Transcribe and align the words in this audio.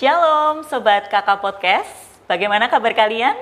Shalom 0.00 0.64
Sobat 0.64 1.12
Kakak 1.12 1.44
Podcast, 1.44 1.92
bagaimana 2.24 2.72
kabar 2.72 2.96
kalian? 2.96 3.36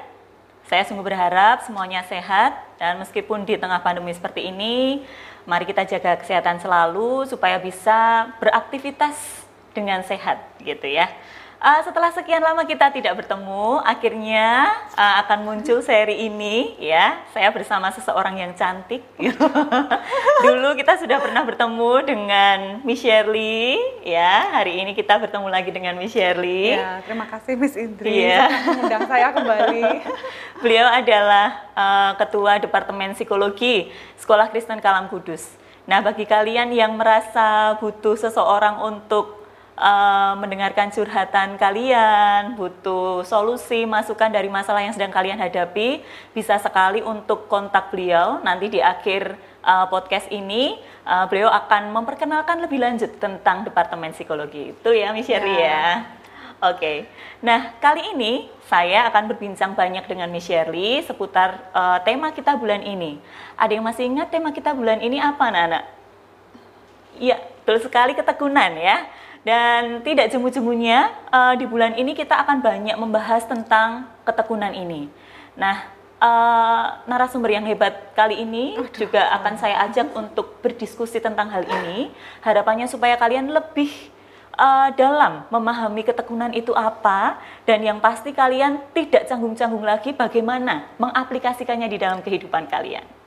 Saya 0.67 0.83
sungguh 0.83 1.07
berharap 1.07 1.63
semuanya 1.63 2.03
sehat 2.03 2.51
dan 2.83 2.99
meskipun 2.99 3.47
di 3.47 3.55
tengah 3.55 3.79
pandemi 3.79 4.11
seperti 4.11 4.51
ini, 4.51 5.07
mari 5.47 5.63
kita 5.71 5.87
jaga 5.87 6.19
kesehatan 6.19 6.59
selalu 6.59 7.31
supaya 7.31 7.63
bisa 7.63 8.27
beraktivitas 8.43 9.15
dengan 9.71 10.03
sehat 10.03 10.43
gitu 10.59 10.91
ya. 10.91 11.07
Uh, 11.59 11.83
setelah 11.83 12.15
sekian 12.15 12.39
lama 12.39 12.63
kita 12.63 12.87
tidak 12.95 13.19
bertemu, 13.19 13.83
akhirnya 13.83 14.71
uh, 14.95 15.15
akan 15.27 15.43
muncul 15.43 15.83
seri 15.83 16.31
ini 16.31 16.79
ya. 16.79 17.19
Saya 17.35 17.51
bersama 17.51 17.91
seseorang 17.91 18.39
yang 18.39 18.55
cantik. 18.55 19.03
Dulu 20.47 20.79
kita 20.79 21.03
sudah 21.03 21.19
pernah 21.19 21.43
bertemu 21.43 21.93
dengan 22.07 22.59
Miss 22.87 23.03
Shirley 23.03 23.75
ya. 24.07 24.55
Hari 24.55 24.87
ini 24.87 24.95
kita 24.95 25.19
bertemu 25.19 25.51
lagi 25.51 25.75
dengan 25.75 25.99
Miss 25.99 26.15
Shirley. 26.15 26.79
Ya, 26.79 27.03
terima 27.03 27.27
kasih 27.27 27.59
Miss 27.59 27.75
Indri 27.75 28.23
ya. 28.23 28.47
mengundang 28.63 29.11
saya 29.11 29.35
kembali. 29.35 29.83
Beliau 30.63 30.87
adalah 30.87 31.67
uh, 31.75 32.11
Ketua 32.23 32.63
Departemen 32.63 33.19
Psikologi 33.19 33.91
Sekolah 34.15 34.47
Kristen 34.55 34.79
Kalam 34.79 35.11
Kudus. 35.11 35.59
Nah, 35.91 35.99
bagi 36.07 36.23
kalian 36.23 36.71
yang 36.71 36.95
merasa 36.95 37.75
butuh 37.83 38.15
seseorang 38.15 38.79
untuk 38.79 39.38
uh, 39.79 40.35
mendengarkan 40.37 40.91
curhatan 40.91 41.55
kalian, 41.57 42.59
butuh 42.59 43.23
solusi, 43.23 43.87
masukan 43.87 44.29
dari 44.29 44.51
masalah 44.51 44.83
yang 44.83 44.93
sedang 44.93 45.15
kalian 45.15 45.39
hadapi, 45.39 46.03
bisa 46.35 46.59
sekali 46.59 47.01
untuk 47.01 47.47
kontak 47.47 47.95
beliau. 47.95 48.43
Nanti 48.43 48.69
di 48.69 48.83
akhir 48.83 49.39
uh, 49.63 49.87
podcast 49.87 50.27
ini, 50.35 50.77
uh, 51.07 51.25
beliau 51.31 51.49
akan 51.49 51.95
memperkenalkan 51.95 52.59
lebih 52.59 52.83
lanjut 52.83 53.17
tentang 53.23 53.63
Departemen 53.63 54.11
Psikologi. 54.13 54.75
Itu 54.75 54.91
ya, 54.91 55.15
Miss 55.15 55.31
Sherry 55.31 55.55
ya. 55.55 55.71
ya. 55.71 55.87
Oke, 56.59 56.75
okay. 56.75 56.99
nah 57.39 57.71
kali 57.79 58.19
ini 58.19 58.51
saya 58.67 59.07
akan 59.07 59.31
berbincang 59.31 59.79
banyak 59.79 60.11
dengan 60.11 60.27
Miss 60.27 60.43
Shirley 60.43 61.07
seputar 61.07 61.71
uh, 61.71 62.03
tema 62.03 62.35
kita 62.35 62.59
bulan 62.59 62.83
ini. 62.83 63.23
Ada 63.55 63.79
yang 63.79 63.87
masih 63.87 64.11
ingat 64.11 64.35
tema 64.35 64.51
kita 64.51 64.75
bulan 64.75 64.99
ini 64.99 65.23
apa, 65.23 65.55
Nana? 65.55 65.87
Iya, 67.15 67.39
betul 67.63 67.79
sekali 67.79 68.19
ketekunan 68.19 68.75
ya. 68.75 69.07
Dan 69.49 70.05
tidak 70.05 70.29
jemu-jemunya 70.29 71.09
uh, 71.33 71.57
di 71.57 71.65
bulan 71.65 71.97
ini 71.97 72.13
kita 72.13 72.37
akan 72.45 72.61
banyak 72.61 73.01
membahas 73.01 73.49
tentang 73.49 74.05
ketekunan 74.29 74.77
ini. 74.77 75.09
Nah, 75.57 75.89
uh, 76.21 77.01
narasumber 77.09 77.57
yang 77.57 77.65
hebat 77.65 78.13
kali 78.13 78.45
ini 78.45 78.77
Aduh. 78.77 78.93
juga 78.93 79.25
akan 79.41 79.57
saya 79.57 79.89
ajak 79.89 80.13
untuk 80.13 80.61
berdiskusi 80.61 81.17
tentang 81.17 81.49
hal 81.49 81.65
ini. 81.65 82.13
Harapannya 82.45 82.93
supaya 82.93 83.17
kalian 83.17 83.49
lebih 83.49 83.89
uh, 84.53 84.93
dalam 84.93 85.49
memahami 85.49 86.05
ketekunan 86.05 86.53
itu 86.53 86.77
apa 86.77 87.41
dan 87.65 87.81
yang 87.81 88.05
pasti 88.05 88.37
kalian 88.37 88.85
tidak 88.93 89.33
canggung-canggung 89.33 89.89
lagi 89.89 90.13
bagaimana 90.13 90.93
mengaplikasikannya 91.01 91.89
di 91.89 91.97
dalam 91.97 92.21
kehidupan 92.21 92.69
kalian. 92.69 93.18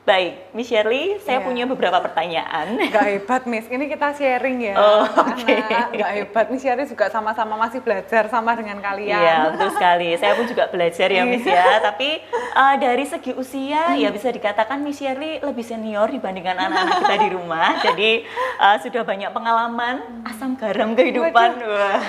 Baik, 0.00 0.56
Miss 0.56 0.72
Shirley, 0.72 1.20
saya 1.20 1.38
yeah. 1.38 1.44
punya 1.44 1.64
beberapa 1.68 2.00
pertanyaan. 2.00 2.72
Gak 2.88 3.04
hebat, 3.04 3.44
Miss. 3.44 3.68
Ini 3.68 3.84
kita 3.84 4.16
sharing 4.16 4.72
ya. 4.72 4.74
Oh, 4.80 5.04
oke. 5.04 5.44
Okay. 5.44 5.60
Gak 5.92 6.12
hebat, 6.16 6.46
Miss 6.48 6.64
Shirley 6.64 6.88
juga 6.88 7.12
sama-sama 7.12 7.52
masih 7.60 7.84
belajar 7.84 8.24
sama 8.32 8.56
dengan 8.56 8.80
kalian. 8.80 9.20
Iya, 9.20 9.36
betul 9.52 9.76
sekali. 9.76 10.16
Saya 10.16 10.32
pun 10.40 10.48
juga 10.48 10.72
belajar 10.72 11.04
ya, 11.04 11.22
Miss 11.28 11.44
ya. 11.44 11.52
Iya. 11.52 11.84
Tapi 11.84 12.16
uh, 12.32 12.74
dari 12.80 13.04
segi 13.04 13.36
usia, 13.36 13.92
ya 13.92 14.08
bisa 14.08 14.32
dikatakan 14.32 14.80
Miss 14.80 14.96
Shirley 14.96 15.36
lebih 15.44 15.68
senior 15.68 16.08
dibandingkan 16.08 16.56
anak-anak 16.56 16.96
kita 17.04 17.16
di 17.20 17.28
rumah. 17.36 17.68
Jadi 17.84 18.10
uh, 18.56 18.76
sudah 18.80 19.04
banyak 19.04 19.30
pengalaman 19.36 20.24
asam 20.24 20.56
garam 20.56 20.96
kehidupan, 20.96 21.60
Wah. 21.60 22.00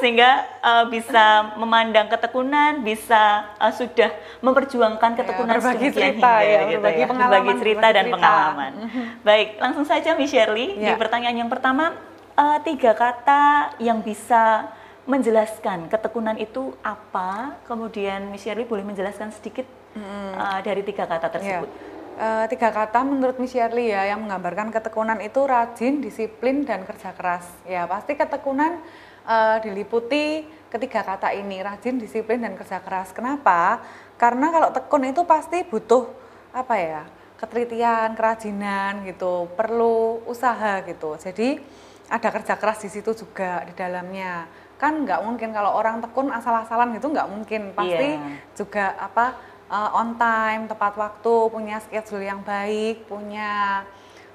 sehingga 0.00 0.48
uh, 0.64 0.88
bisa 0.88 1.52
memandang 1.60 2.08
ketekunan, 2.08 2.80
bisa 2.80 3.52
uh, 3.60 3.68
sudah 3.68 4.16
memperjuangkan 4.40 5.12
ketekunan 5.12 5.52
ya, 5.52 5.56
berbagi 5.60 5.88
cerita 5.92 6.32
hingga, 6.40 6.48
ya, 6.48 6.60
gitu 6.64 6.80
berbagi 6.80 7.02
ya 7.04 7.17
berbagi 7.18 7.52
cerita 7.58 7.86
dan 7.90 8.04
cerita. 8.06 8.14
pengalaman. 8.14 8.72
Baik, 9.26 9.48
langsung 9.58 9.84
saja 9.84 10.14
Miss 10.14 10.30
Shirley 10.30 10.78
ya. 10.78 10.92
di 10.92 10.92
pertanyaan 10.94 11.36
yang 11.42 11.50
pertama 11.50 11.98
uh, 12.38 12.58
tiga 12.62 12.94
kata 12.94 13.74
yang 13.82 13.98
bisa 14.00 14.70
menjelaskan 15.08 15.88
ketekunan 15.90 16.38
itu 16.38 16.76
apa. 16.84 17.58
Kemudian 17.66 18.30
Miss 18.30 18.46
Shirley 18.46 18.68
boleh 18.68 18.86
menjelaskan 18.86 19.34
sedikit 19.34 19.66
hmm. 19.98 20.32
uh, 20.38 20.60
dari 20.62 20.86
tiga 20.86 21.08
kata 21.10 21.26
tersebut. 21.32 21.66
Ya. 21.66 21.86
Uh, 22.18 22.44
tiga 22.50 22.74
kata 22.74 23.06
menurut 23.06 23.38
Miss 23.38 23.54
Shirley 23.54 23.90
ya 23.94 24.06
yang 24.10 24.22
menggambarkan 24.26 24.70
ketekunan 24.74 25.18
itu 25.24 25.40
rajin, 25.42 26.04
disiplin 26.04 26.62
dan 26.62 26.86
kerja 26.86 27.14
keras. 27.16 27.46
Ya 27.64 27.88
pasti 27.88 28.14
ketekunan 28.14 28.78
uh, 29.26 29.56
diliputi 29.64 30.44
ketiga 30.68 31.00
kata 31.00 31.32
ini 31.32 31.64
rajin, 31.64 31.96
disiplin 31.96 32.44
dan 32.44 32.52
kerja 32.58 32.84
keras. 32.84 33.16
Kenapa? 33.16 33.80
Karena 34.20 34.50
kalau 34.52 34.68
tekun 34.74 35.08
itu 35.08 35.22
pasti 35.24 35.64
butuh 35.64 36.10
apa 36.52 36.74
ya 36.76 37.02
ketelitian, 37.38 38.18
kerajinan 38.18 39.06
gitu, 39.06 39.46
perlu 39.54 40.26
usaha 40.26 40.82
gitu. 40.82 41.14
Jadi 41.14 41.62
ada 42.10 42.28
kerja 42.34 42.58
keras 42.58 42.82
di 42.82 42.90
situ 42.90 43.14
juga 43.14 43.62
di 43.62 43.72
dalamnya. 43.78 44.50
Kan 44.78 45.06
nggak 45.06 45.22
mungkin 45.22 45.54
kalau 45.54 45.74
orang 45.74 46.02
tekun 46.02 46.34
asal-asalan 46.34 46.98
gitu 46.98 47.14
nggak 47.14 47.30
mungkin. 47.30 47.62
Pasti 47.78 48.08
yeah. 48.18 48.42
juga 48.58 48.98
apa 48.98 49.38
uh, 49.70 49.98
on 50.02 50.18
time, 50.18 50.66
tepat 50.66 50.98
waktu, 50.98 51.34
punya 51.52 51.78
schedule 51.78 52.26
yang 52.26 52.42
baik, 52.42 53.06
punya 53.06 53.86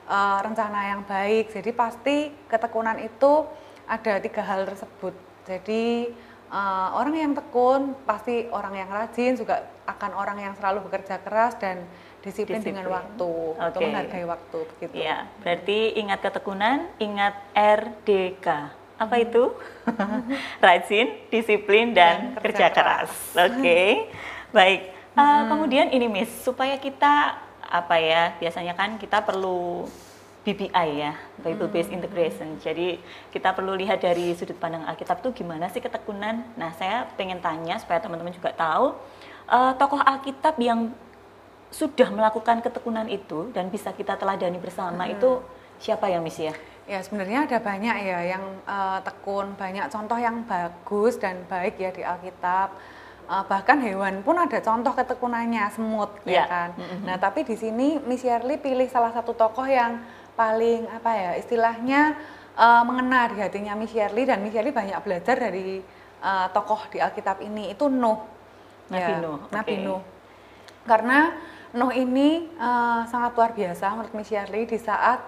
uh, 0.08 0.40
rencana 0.40 0.96
yang 0.96 1.02
baik. 1.04 1.52
Jadi 1.52 1.72
pasti 1.76 2.32
ketekunan 2.48 3.04
itu 3.04 3.44
ada 3.84 4.24
tiga 4.24 4.42
hal 4.48 4.64
tersebut. 4.64 5.12
Jadi 5.44 6.08
uh, 6.54 6.88
orang 6.94 7.16
yang 7.18 7.34
tekun 7.34 7.98
pasti 8.06 8.46
orang 8.54 8.78
yang 8.78 8.90
rajin 8.94 9.34
juga 9.34 9.66
akan 9.90 10.12
orang 10.14 10.38
yang 10.38 10.54
selalu 10.56 10.86
bekerja 10.88 11.20
keras 11.26 11.58
dan 11.58 11.84
disiplin, 12.24 12.62
disiplin. 12.62 12.78
dengan 12.78 12.86
waktu 12.94 13.32
okay. 13.58 13.66
untuk 13.68 13.80
menghargai 13.84 14.26
waktu 14.30 14.58
begitu. 14.78 14.94
Ya, 14.96 15.28
berarti 15.44 15.80
ingat 16.00 16.20
ketekunan, 16.24 16.88
ingat 17.02 17.36
RDK. 17.52 18.48
Apa 18.96 19.16
hmm. 19.20 19.26
itu? 19.28 19.44
Rajin, 20.64 21.08
disiplin 21.28 21.92
dan, 21.92 22.38
dan 22.38 22.40
kerja, 22.40 22.70
kerja 22.72 22.78
keras. 22.78 23.12
Oke. 23.36 23.60
Okay. 23.60 23.90
Baik. 24.56 24.82
Uh, 25.14 25.20
hmm. 25.20 25.46
kemudian 25.52 25.88
ini 25.92 26.08
Miss, 26.08 26.32
supaya 26.46 26.80
kita 26.80 27.36
apa 27.60 27.96
ya? 28.00 28.38
Biasanya 28.40 28.78
kan 28.78 28.96
kita 28.96 29.20
perlu 29.26 29.90
BBI 30.44 30.88
ya, 31.00 31.16
Bible 31.40 31.72
Based 31.72 31.88
hmm. 31.88 31.98
Integration. 32.04 32.60
Jadi 32.60 33.00
kita 33.32 33.56
perlu 33.56 33.80
lihat 33.80 34.04
dari 34.04 34.36
sudut 34.36 34.60
pandang 34.60 34.84
Alkitab 34.84 35.24
tuh 35.24 35.32
gimana 35.32 35.72
sih 35.72 35.80
ketekunan. 35.80 36.44
Nah, 36.60 36.76
saya 36.76 37.08
pengen 37.16 37.40
tanya 37.40 37.80
supaya 37.80 38.04
teman-teman 38.04 38.36
juga 38.36 38.52
tahu 38.52 39.00
uh, 39.48 39.74
tokoh 39.80 40.04
Alkitab 40.04 40.60
yang 40.60 40.92
sudah 41.74 42.14
melakukan 42.14 42.62
ketekunan 42.62 43.10
itu 43.10 43.50
dan 43.50 43.74
bisa 43.74 43.90
kita 43.98 44.14
teladani 44.14 44.62
bersama 44.62 45.10
hmm. 45.10 45.14
itu 45.18 45.42
siapa 45.82 46.06
yang 46.06 46.22
misi 46.22 46.48
ya? 46.48 46.56
Ya 46.84 47.00
sebenarnya 47.00 47.48
ada 47.48 47.58
banyak 47.64 47.96
ya 48.04 48.20
yang 48.38 48.44
uh, 48.68 49.00
tekun, 49.02 49.56
banyak 49.56 49.88
contoh 49.90 50.20
yang 50.20 50.44
bagus 50.46 51.18
dan 51.18 51.48
baik 51.48 51.80
ya 51.80 51.90
di 51.90 52.04
Alkitab. 52.04 52.76
Uh, 53.24 53.40
bahkan 53.48 53.80
hewan 53.80 54.20
pun 54.20 54.36
ada 54.36 54.60
contoh 54.60 54.92
ketekunannya 54.92 55.72
semut 55.72 56.12
ya, 56.28 56.44
ya 56.44 56.46
kan. 56.46 56.70
Mm-hmm. 56.76 57.08
Nah 57.08 57.16
tapi 57.16 57.48
di 57.48 57.56
sini 57.56 57.96
Miss 58.04 58.20
Shirley 58.20 58.60
pilih 58.60 58.92
salah 58.92 59.16
satu 59.16 59.32
tokoh 59.32 59.64
yang 59.64 60.04
paling 60.34 60.90
apa 60.90 61.12
ya 61.14 61.32
istilahnya 61.38 62.18
uh, 62.58 62.82
mengena 62.86 63.30
di 63.30 63.38
hatinya 63.42 63.74
Miss 63.78 63.94
Shirley 63.94 64.26
dan 64.26 64.42
Miss 64.42 64.54
Shirley 64.54 64.74
banyak 64.74 64.98
belajar 65.06 65.36
dari 65.38 65.82
uh, 66.22 66.48
tokoh 66.50 66.90
di 66.90 66.98
Alkitab 67.02 67.42
ini 67.42 67.74
itu 67.74 67.86
Nuh. 67.90 68.20
Nabi 68.90 69.14
ya, 69.14 69.18
Nuh. 69.22 69.40
Nabi 69.50 69.74
okay. 69.78 69.86
Nuh. 69.86 70.02
Karena 70.84 71.20
Nuh 71.74 71.94
ini 71.94 72.50
uh, 72.58 73.06
sangat 73.10 73.34
luar 73.34 73.52
biasa 73.54 73.86
menurut 73.94 74.14
Miss 74.14 74.30
Shirley 74.30 74.66
di 74.70 74.78
saat 74.78 75.22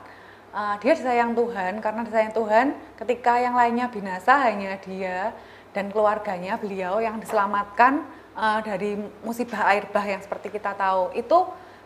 uh, 0.54 0.76
dia 0.80 0.94
disayang 0.94 1.34
Tuhan 1.34 1.82
karena 1.84 2.02
disayang 2.06 2.34
Tuhan 2.34 2.66
ketika 2.98 3.38
yang 3.38 3.58
lainnya 3.58 3.92
binasa 3.92 4.46
hanya 4.46 4.78
dia 4.82 5.36
dan 5.76 5.92
keluarganya 5.92 6.56
beliau 6.56 7.04
yang 7.04 7.20
diselamatkan 7.20 8.08
uh, 8.32 8.60
dari 8.64 8.96
musibah 9.22 9.68
air 9.76 9.84
bah 9.92 10.08
yang 10.08 10.24
seperti 10.24 10.48
kita 10.48 10.72
tahu 10.72 11.12
itu 11.12 11.40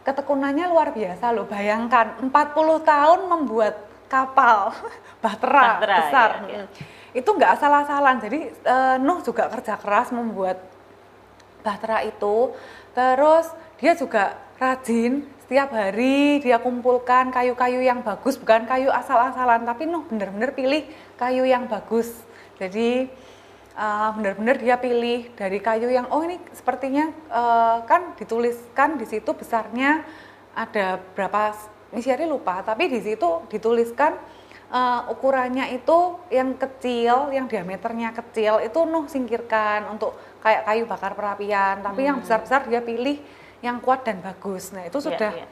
ketekunannya 0.10 0.66
luar 0.74 0.90
biasa 0.90 1.30
loh. 1.30 1.46
Bayangkan 1.46 2.18
40 2.18 2.34
tahun 2.82 3.20
membuat 3.30 3.78
kapal 4.10 4.74
bahtera, 5.24 5.78
bahtera 5.78 5.98
besar. 6.02 6.30
iya, 6.50 6.66
iya. 6.66 6.86
itu 7.14 7.30
nggak 7.30 7.52
asal-asalan. 7.62 8.18
Jadi 8.18 8.40
uh, 8.66 8.98
Nuh 8.98 9.22
juga 9.22 9.46
kerja 9.54 9.78
keras 9.78 10.10
membuat 10.10 10.58
bahtera 11.62 12.02
itu. 12.02 12.58
Terus 12.98 13.54
dia 13.78 13.94
juga 13.94 14.34
rajin. 14.58 15.30
Setiap 15.46 15.74
hari 15.74 16.42
dia 16.42 16.58
kumpulkan 16.58 17.30
kayu-kayu 17.30 17.82
yang 17.86 18.02
bagus. 18.02 18.38
Bukan 18.38 18.66
kayu 18.66 18.90
asal-asalan 18.90 19.62
tapi 19.70 19.86
Nuh 19.86 20.10
benar-benar 20.10 20.58
pilih 20.58 20.90
kayu 21.22 21.46
yang 21.46 21.70
bagus. 21.70 22.10
Jadi 22.58 23.14
uh, 23.76 24.10
benar-benar 24.18 24.58
dia 24.58 24.76
pilih 24.80 25.30
dari 25.36 25.60
kayu 25.60 25.90
yang 25.92 26.08
oh 26.10 26.22
ini 26.24 26.40
sepertinya 26.56 27.12
uh, 27.30 27.86
kan 27.86 28.16
dituliskan 28.16 28.98
di 28.98 29.06
situ 29.06 29.30
besarnya 29.36 30.06
ada 30.56 30.98
berapa 31.14 31.54
misiari 31.94 32.26
lupa 32.30 32.62
tapi 32.62 32.90
di 32.90 33.02
situ 33.02 33.46
dituliskan 33.50 34.18
uh, 34.70 35.10
ukurannya 35.12 35.74
itu 35.76 36.18
yang 36.30 36.56
kecil, 36.56 37.34
yang 37.34 37.50
diameternya 37.50 38.14
kecil 38.14 38.62
itu 38.64 38.80
Nuh 38.86 39.06
singkirkan 39.10 39.90
untuk 39.90 40.16
kayak 40.42 40.66
kayu 40.66 40.84
bakar 40.86 41.14
perapian. 41.18 41.82
Tapi 41.84 42.08
yang 42.08 42.22
Hmm. 42.22 42.24
besar-besar 42.26 42.70
dia 42.70 42.82
pilih 42.82 43.20
yang 43.60 43.82
kuat 43.84 44.08
dan 44.08 44.24
bagus. 44.24 44.72
Nah 44.72 44.88
itu 44.88 44.98
Iya, 45.02 45.06
sudah 45.12 45.32
iya. 45.36 45.48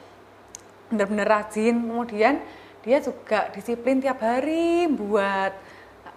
benar-benar 0.94 1.28
rajin. 1.28 1.76
Kemudian 1.84 2.36
dia 2.86 2.98
juga 3.04 3.52
disiplin 3.52 4.00
tiap 4.00 4.24
hari 4.24 4.88
buat 4.88 5.52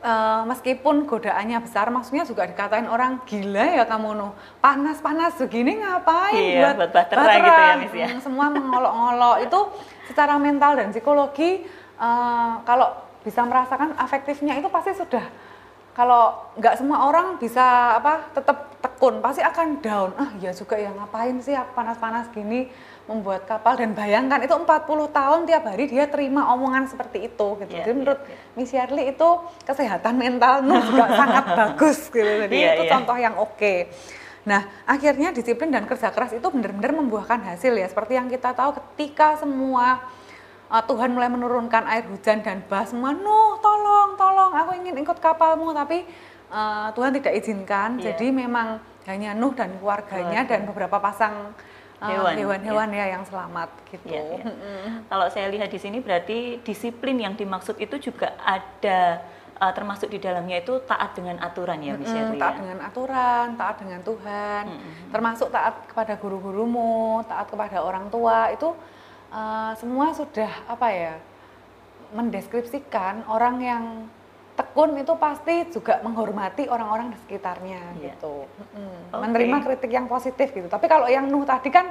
eh, 0.01 0.43
meskipun 0.49 1.05
godaannya 1.05 1.61
besar, 1.63 1.89
maksudnya 1.93 2.25
juga 2.25 2.49
dikatain 2.49 2.89
orang 2.89 3.21
gila 3.29 3.81
ya 3.81 3.85
kamu 3.85 4.17
Nuh 4.17 4.33
panas-panas 4.59 5.37
begini 5.37 5.81
ngapain 5.81 6.37
Iya, 6.37 6.75
buat 6.77 6.91
bahtera 6.93 7.23
gitu 7.37 7.61
ya, 7.61 7.75
Miss 7.77 7.95
ya. 7.95 8.09
Hmm, 8.09 8.21
semua 8.21 8.47
mengolok-olok. 8.49 9.37
Itu 9.45 9.59
secara 10.09 10.41
mental 10.41 10.81
dan 10.81 10.91
psikologi 10.91 11.65
eh, 12.01 12.53
kalau 12.65 12.89
bisa 13.21 13.45
merasakan 13.45 13.93
afektifnya 14.01 14.57
itu 14.57 14.69
pasti 14.73 14.97
sudah. 14.97 15.25
Kalau 15.91 16.49
nggak 16.57 16.81
semua 16.81 17.05
orang 17.05 17.37
bisa 17.37 17.99
apa 18.01 18.33
tetap 18.33 18.73
tekun 18.81 19.21
pasti 19.21 19.45
akan 19.45 19.85
down. 19.85 20.11
Ah 20.17 20.33
ya 20.41 20.55
juga 20.57 20.79
ya 20.81 20.89
ngapain 20.97 21.37
sih 21.45 21.53
aku 21.53 21.77
panas-panas 21.77 22.33
gini 22.33 22.73
membuat 23.09 23.43
kapal 23.45 23.75
dan 23.75 23.93
bayangkan 23.93 24.39
itu 24.41 24.53
40 24.53 24.67
tahun 25.11 25.41
tiap 25.45 25.65
hari 25.67 25.85
dia 25.91 26.07
terima 26.07 26.53
omongan 26.55 26.87
seperti 26.87 27.27
itu 27.27 27.47
gitu 27.61 27.73
Iya, 27.73 27.83
jadi 27.85 27.91
iya, 27.91 27.99
menurut 27.99 28.21
iya. 28.23 28.37
Miss 28.55 28.71
Yarli 28.71 29.03
itu 29.11 29.29
kesehatan 29.67 30.15
mental 30.15 30.63
Nuh 30.63 30.81
juga 30.85 31.07
sangat 31.21 31.45
bagus 31.57 31.99
gitu 32.09 32.33
jadi 32.47 32.55
Iya, 32.55 32.71
itu 32.79 32.85
iya. 32.87 32.93
contoh 32.93 33.17
yang 33.19 33.35
oke 33.37 33.75
Nah, 34.41 34.65
akhirnya 34.89 35.37
disiplin 35.37 35.69
dan 35.69 35.85
kerja 35.85 36.09
keras 36.09 36.33
itu 36.33 36.49
benar-benar 36.49 36.97
membuahkan 36.97 37.45
hasil 37.45 37.77
ya. 37.77 37.85
Seperti 37.85 38.17
yang 38.17 38.25
kita 38.25 38.57
tahu 38.57 38.73
ketika 38.73 39.37
semua 39.37 40.01
uh, 40.73 40.81
Tuhan 40.81 41.13
mulai 41.13 41.29
menurunkan 41.29 41.85
air 41.85 42.09
hujan 42.09 42.41
dan 42.41 42.65
bah 42.65 42.89
semua, 42.89 43.13
Nuh 43.13 43.61
tolong, 43.61 44.17
tolong, 44.17 44.49
aku 44.57 44.81
ingin 44.81 44.97
ikut 44.97 45.21
kapalmu. 45.21 45.77
Tapi 45.77 46.09
uh, 46.49 46.89
Tuhan 46.97 47.21
tidak 47.21 47.37
izinkan, 47.37 48.01
Iya. 48.01 48.17
jadi 48.17 48.33
memang 48.33 48.81
hanya 49.05 49.37
Nuh 49.37 49.53
dan 49.53 49.77
keluarganya 49.77 50.49
Keluarga. 50.49 50.53
dan 50.57 50.61
beberapa 50.65 50.97
pasang 50.97 51.53
Hewan, 52.01 52.33
hewan-hewan 52.33 52.89
ya 52.97 53.07
yang 53.13 53.25
selamat 53.29 53.69
gitu. 53.93 54.09
Iya. 54.09 54.41
Mm-mm. 54.41 55.05
Kalau 55.05 55.27
saya 55.29 55.53
lihat 55.53 55.69
di 55.69 55.77
sini 55.77 56.01
berarti 56.01 56.65
disiplin 56.65 57.21
yang 57.21 57.37
dimaksud 57.37 57.77
itu 57.77 58.01
juga 58.01 58.33
ada 58.41 59.21
uh, 59.61 59.73
termasuk 59.77 60.09
di 60.09 60.17
dalamnya 60.17 60.65
itu 60.65 60.81
taat 60.89 61.13
dengan 61.13 61.37
aturan 61.45 61.77
ya, 61.85 62.01
Miss 62.01 62.09
Mm, 62.09 62.41
taat 62.41 62.57
ya. 62.57 62.61
dengan 62.65 62.79
aturan, 62.89 63.47
taat 63.61 63.77
dengan 63.85 64.01
Tuhan, 64.01 64.65
Mm-mm. 64.73 65.13
termasuk 65.13 65.53
taat 65.53 65.77
kepada 65.93 66.17
guru-gurumu, 66.17 67.21
taat 67.29 67.53
kepada 67.53 67.85
orang 67.85 68.09
tua 68.09 68.49
itu 68.49 68.73
uh, 69.29 69.77
semua 69.77 70.17
sudah 70.17 70.49
apa 70.73 70.89
ya 70.89 71.15
mendeskripsikan 72.17 73.29
orang 73.29 73.57
yang 73.61 73.85
tekun 74.61 74.93
itu 75.01 75.13
pasti 75.17 75.55
juga 75.73 76.05
menghormati 76.05 76.69
orang-orang 76.69 77.17
di 77.17 77.19
sekitarnya 77.25 77.81
Iya. 77.97 78.13
gitu, 78.13 78.45
Mm-mm. 78.45 78.93
Oke. 79.09 79.21
menerima 79.25 79.57
kritik 79.65 79.91
yang 79.91 80.05
positif 80.05 80.53
gitu. 80.53 80.69
Tapi 80.69 80.85
kalau 80.85 81.09
yang 81.09 81.25
Nuh 81.25 81.49
tadi 81.49 81.73
kan 81.73 81.89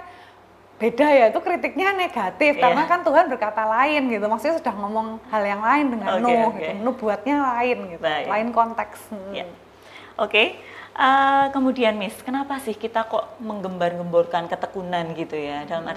beda 0.77 1.07
ya, 1.10 1.25
itu 1.33 1.39
kritiknya 1.42 1.92
negatif 1.92 2.56
Iya. 2.56 2.62
karena 2.62 2.83
kan 2.86 3.01
Tuhan 3.01 3.25
berkata 3.27 3.66
lain 3.66 4.07
gitu, 4.07 4.25
maksudnya 4.30 4.56
sudah 4.62 4.75
ngomong 4.77 5.18
hal 5.27 5.44
yang 5.44 5.60
lain 5.60 5.86
dengan 5.89 6.07
Oke, 6.13 6.21
Nuh, 6.21 6.39
oke. 6.45 6.57
gitu. 6.62 6.71
Nuh 6.86 6.95
buatnya 6.95 7.36
lain 7.57 7.77
gitu, 7.98 8.04
Baik. 8.06 8.25
lain 8.30 8.48
konteks. 8.54 9.00
Mm. 9.10 9.33
Ya. 9.33 9.45
Oke. 10.16 10.44
Uh, 11.00 11.48
kemudian 11.56 11.95
Miss, 11.95 12.19
kenapa 12.19 12.60
sih 12.60 12.75
kita 12.75 13.07
kok 13.07 13.39
menggembar-gemborkan 13.39 14.51
ketekunan 14.51 15.16
gitu 15.16 15.39
ya? 15.39 15.63
Dalam 15.63 15.88
Hmm. 15.88 15.95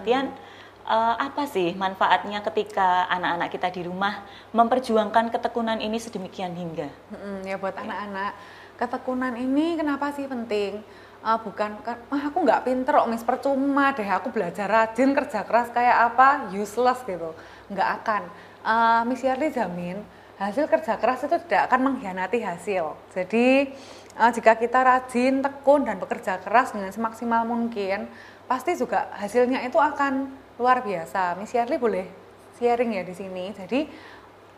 Uh, 0.86 1.14
apa 1.18 1.46
sih 1.48 1.74
manfaatnya 1.74 2.42
ketika 2.46 3.06
anak-anak 3.10 3.48
kita 3.50 3.68
di 3.70 3.82
rumah 3.86 4.24
memperjuangkan 4.54 5.32
ketekunan 5.32 5.78
ini 5.82 5.98
sedemikian 5.98 6.54
hingga? 6.54 6.88
Mm-mm, 7.12 7.46
ya 7.46 7.56
buat 7.58 7.74
anak-anak 7.74 8.32
ketekunan 8.76 9.34
ini 9.38 9.78
kenapa 9.78 10.10
sih 10.14 10.26
penting? 10.26 10.82
Eh, 11.22 11.38
bukan 11.38 11.78
kan, 11.86 12.02
ah 12.10 12.22
aku 12.26 12.42
nggak 12.42 12.66
pinter 12.66 12.98
kok 12.98 13.06
mis 13.06 13.22
percuma 13.22 13.94
deh 13.94 14.10
aku 14.10 14.34
belajar 14.34 14.66
rajin 14.66 15.14
kerja 15.14 15.46
keras 15.46 15.70
kayak 15.70 16.10
apa 16.10 16.50
useless 16.50 16.98
gitu 17.06 17.30
nggak 17.70 17.88
akan 18.02 18.22
Eh, 18.62 19.02
Miss 19.10 19.26
Yarli 19.26 19.50
jamin 19.50 19.98
hasil 20.38 20.70
kerja 20.70 20.94
keras 20.94 21.26
itu 21.26 21.34
tidak 21.46 21.66
akan 21.66 21.90
mengkhianati 21.90 22.38
hasil 22.46 22.94
jadi 23.10 23.74
eh, 24.14 24.30
jika 24.38 24.54
kita 24.54 24.86
rajin 24.86 25.42
tekun 25.42 25.82
dan 25.82 25.98
bekerja 25.98 26.38
keras 26.38 26.70
dengan 26.70 26.94
semaksimal 26.94 27.42
mungkin 27.42 28.06
pasti 28.46 28.78
juga 28.78 29.10
hasilnya 29.18 29.66
itu 29.66 29.82
akan 29.82 30.30
luar 30.62 30.86
biasa 30.86 31.34
Miss 31.34 31.50
Yarli 31.50 31.74
boleh 31.74 32.06
sharing 32.62 32.94
ya 32.94 33.02
di 33.02 33.14
sini 33.18 33.50
jadi 33.50 33.90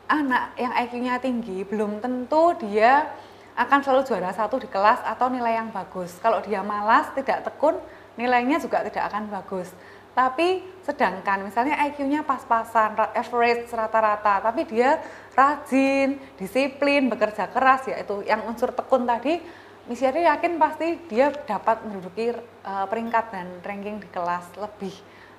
anak 0.04 0.52
yang 0.60 0.72
IQ-nya 0.84 1.16
tinggi 1.16 1.64
belum 1.64 2.04
tentu 2.04 2.52
dia 2.60 3.08
akan 3.54 3.80
selalu 3.80 4.02
juara 4.04 4.30
satu 4.34 4.58
di 4.58 4.66
kelas 4.66 4.98
atau 5.06 5.30
nilai 5.30 5.54
yang 5.62 5.70
bagus. 5.70 6.18
Kalau 6.18 6.42
dia 6.42 6.58
malas, 6.66 7.06
tidak 7.14 7.46
tekun, 7.46 7.78
nilainya 8.18 8.58
juga 8.58 8.82
tidak 8.82 9.06
akan 9.14 9.30
bagus. 9.30 9.70
Tapi 10.14 10.62
sedangkan 10.82 11.42
misalnya 11.42 11.78
IQ-nya 11.90 12.26
pas-pasan, 12.26 12.98
ra- 12.98 13.14
average 13.14 13.70
rata-rata, 13.70 14.42
tapi 14.42 14.66
dia 14.66 14.98
rajin, 15.38 16.18
disiplin, 16.38 17.06
bekerja 17.06 17.50
keras, 17.50 17.86
yaitu 17.90 18.22
yang 18.26 18.42
unsur 18.46 18.74
tekun 18.74 19.06
tadi, 19.06 19.38
Miss 19.84 20.00
yakin 20.00 20.56
pasti 20.56 20.96
dia 21.12 21.28
dapat 21.30 21.84
menduduki 21.84 22.32
eh, 22.32 22.86
peringkat 22.90 23.24
dan 23.30 23.46
ranking 23.60 24.00
di 24.00 24.08
kelas 24.10 24.48
lebih 24.58 24.94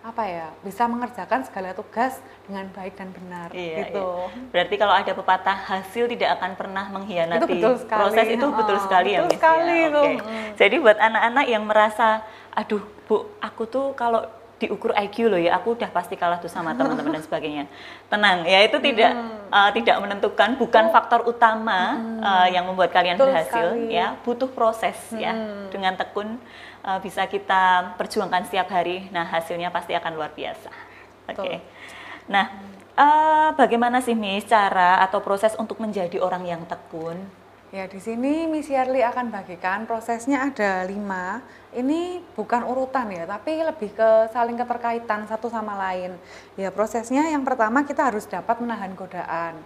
apa 0.05 0.21
ya 0.21 0.47
bisa 0.61 0.85
mengerjakan 0.85 1.41
segala 1.41 1.73
tugas 1.73 2.21
dengan 2.45 2.69
baik 2.69 2.93
dan 2.93 3.09
benar 3.09 3.49
Iya, 3.49 3.89
gitu. 3.89 4.05
iya. 4.05 4.53
Berarti 4.53 4.75
kalau 4.77 4.93
ada 4.93 5.11
pepatah 5.17 5.57
hasil 5.65 6.05
tidak 6.05 6.37
akan 6.37 6.53
pernah 6.53 6.85
mengkhianati 6.93 7.41
Itu 7.41 7.47
betul 7.49 7.73
sekali. 7.81 7.99
proses 8.05 8.27
itu 8.29 8.47
betul 8.53 8.77
Oh, 8.77 8.83
sekali 8.85 9.09
ya 9.09 9.19
betul 9.19 9.25
Miss 9.25 9.37
sekali 9.41 9.73
ya. 9.73 9.87
itu. 9.89 10.03
Mm. 10.21 10.49
Jadi 10.61 10.75
buat 10.77 10.97
anak-anak 11.01 11.45
yang 11.49 11.63
merasa 11.65 12.07
aduh 12.53 12.83
Bu, 13.05 13.17
aku 13.41 13.65
tuh 13.65 13.97
kalau 13.97 14.21
diukur 14.55 14.95
IQ 14.95 15.27
loh 15.27 15.39
ya, 15.41 15.59
aku 15.59 15.75
udah 15.75 15.91
pasti 15.91 16.15
kalah 16.15 16.39
tuh 16.39 16.47
sama 16.47 16.71
teman-teman 16.71 17.19
dan 17.19 17.23
sebagainya. 17.23 17.63
Tenang, 18.11 18.47
ya 18.47 18.63
itu 18.63 18.79
tidak 18.79 19.11
uh, 19.51 19.71
tidak 19.75 19.99
menentukan, 19.99 20.55
bukan 20.55 20.95
faktor 20.95 21.27
utama 21.27 21.99
uh, 22.23 22.47
yang 22.47 22.63
membuat 22.63 22.95
kalian 22.95 23.19
Betul 23.19 23.35
berhasil 23.35 23.67
sekali. 23.75 23.91
ya, 23.91 24.15
butuh 24.23 24.47
proses 24.47 24.95
ya. 25.11 25.35
Dengan 25.67 25.99
tekun 25.99 26.39
uh, 26.87 26.99
bisa 27.03 27.27
kita 27.27 27.95
perjuangkan 27.99 28.47
setiap 28.47 28.71
hari. 28.71 29.11
Nah, 29.11 29.27
hasilnya 29.27 29.73
pasti 29.75 29.91
akan 29.91 30.11
luar 30.15 30.31
biasa. 30.31 30.71
Oke. 31.27 31.35
Betul. 31.35 31.59
Nah, 32.25 32.45
eh, 32.97 33.49
bagaimana 33.53 34.01
sih 34.01 34.17
Miss 34.17 34.49
cara 34.49 35.01
atau 35.05 35.21
proses 35.21 35.53
untuk 35.61 35.77
menjadi 35.77 36.17
orang 36.17 36.45
yang 36.45 36.61
tekun? 36.65 37.44
Ya 37.75 37.91
di 37.91 37.99
sini 37.99 38.47
Miss 38.47 38.71
Yarli 38.71 39.03
akan 39.03 39.35
bagikan 39.35 39.83
prosesnya 39.83 40.47
ada 40.47 40.87
lima. 40.87 41.43
Ini 41.75 42.23
bukan 42.31 42.63
urutan 42.63 43.11
ya, 43.11 43.27
tapi 43.27 43.59
lebih 43.59 43.91
ke 43.91 44.31
saling 44.31 44.55
keterkaitan 44.55 45.27
satu 45.27 45.51
sama 45.51 45.75
lain. 45.75 46.15
Ya 46.55 46.71
prosesnya 46.71 47.27
yang 47.27 47.43
pertama 47.43 47.83
kita 47.83 48.07
harus 48.07 48.31
dapat 48.31 48.63
menahan 48.63 48.95
godaan. 48.95 49.59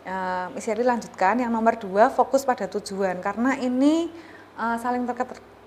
Eh, 0.00 0.46
Miss 0.56 0.64
Yarli 0.64 0.80
lanjutkan 0.80 1.44
yang 1.44 1.52
nomor 1.52 1.76
dua 1.76 2.08
fokus 2.08 2.40
pada 2.48 2.64
tujuan 2.72 3.20
karena 3.20 3.60
ini 3.60 4.08
eh, 4.56 4.76
saling 4.80 5.04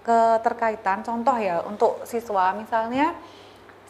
keterkaitan. 0.02 1.06
Contoh 1.06 1.38
ya 1.38 1.62
untuk 1.70 2.02
siswa 2.10 2.50
misalnya 2.58 3.14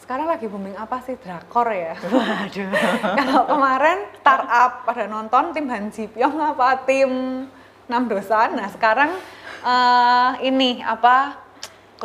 sekarang 0.04 0.28
lagi 0.28 0.44
booming 0.52 0.76
apa 0.76 1.00
sih 1.00 1.16
drakor 1.16 1.72
ya? 1.72 1.96
Waduh. 1.96 2.70
Kalau 3.24 3.42
kemarin 3.48 4.04
startup 4.20 4.84
pada 4.84 5.08
nonton 5.08 5.56
tim 5.56 5.64
Han 5.72 5.88
Ji 5.88 6.12
Pyong 6.12 6.36
apa 6.44 6.84
tim 6.84 7.08
Enam 7.86 8.10
Dosan. 8.10 8.58
Nah 8.58 8.68
sekarang 8.70 9.10
eh, 9.62 10.30
ini 10.46 10.82
apa 10.82 11.42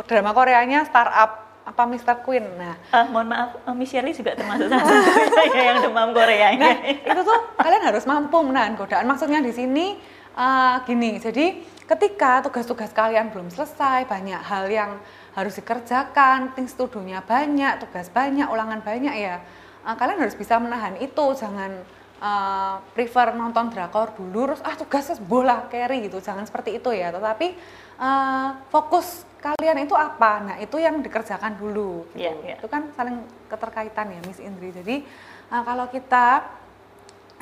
drama 0.06 0.32
Koreanya 0.32 0.86
startup 0.86 1.42
apa 1.62 1.82
Mr. 1.86 2.26
Queen. 2.26 2.42
Nah 2.58 2.74
Eh, 2.90 3.06
mohon 3.10 3.30
maaf, 3.30 3.54
eh, 3.62 3.74
Miss 3.74 3.90
Shirley 3.94 4.14
juga 4.14 4.34
termasuk 4.34 4.66
salah 4.66 4.82
satu 4.82 5.30
saya 5.38 5.62
yang 5.74 5.78
demam 5.82 6.10
Korea 6.10 6.54
ini. 6.54 6.62
Nah, 6.62 6.74
itu 6.86 7.20
tuh 7.22 7.40
kalian 7.58 7.82
harus 7.86 8.04
mampu 8.06 8.38
menahan 8.42 8.74
godaan. 8.74 9.06
Maksudnya 9.06 9.38
di 9.38 9.52
sini 9.54 9.98
uh, 10.34 10.82
gini, 10.82 11.22
jadi 11.22 11.62
ketika 11.86 12.42
tugas-tugas 12.42 12.90
kalian 12.90 13.30
belum 13.30 13.52
selesai, 13.52 14.08
banyak 14.08 14.40
hal 14.42 14.64
yang 14.70 14.90
harus 15.32 15.56
dikerjakan, 15.56 16.52
things 16.52 16.76
to 16.76 16.88
do-nya 16.88 17.24
banyak, 17.24 17.80
tugas 17.80 18.12
banyak, 18.12 18.44
ulangan 18.48 18.84
banyak 18.84 19.14
ya, 19.16 19.40
uh, 19.86 19.94
kalian 19.96 20.20
harus 20.20 20.36
bisa 20.36 20.58
menahan 20.58 20.98
itu. 20.98 21.26
Jangan 21.36 22.01
uh, 22.22 22.78
prefer 22.94 23.34
nonton 23.34 23.74
drakor 23.74 24.14
dulu, 24.14 24.54
terus 24.54 24.62
ah 24.62 24.78
tugasnya 24.78 25.18
bola 25.18 25.66
carry 25.66 26.06
gitu. 26.06 26.22
Jangan 26.22 26.46
seperti 26.46 26.78
itu 26.78 26.94
ya. 26.94 27.10
Tetapi 27.10 27.58
uh, 27.98 28.48
fokus 28.70 29.26
kalian 29.42 29.82
itu 29.82 29.98
apa? 29.98 30.32
Nah 30.46 30.56
itu 30.62 30.78
yang 30.78 31.02
dikerjakan 31.02 31.58
dulu. 31.58 32.06
Gitu. 32.14 32.22
Iya, 32.22 32.32
iya. 32.46 32.56
Itu 32.62 32.70
kan 32.70 32.94
saling 32.94 33.26
keterkaitan 33.50 34.14
ya 34.14 34.20
Miss 34.22 34.38
Indri. 34.38 34.70
Jadi 34.70 35.02
uh, 35.50 35.62
kalau 35.66 35.90
kita 35.90 36.46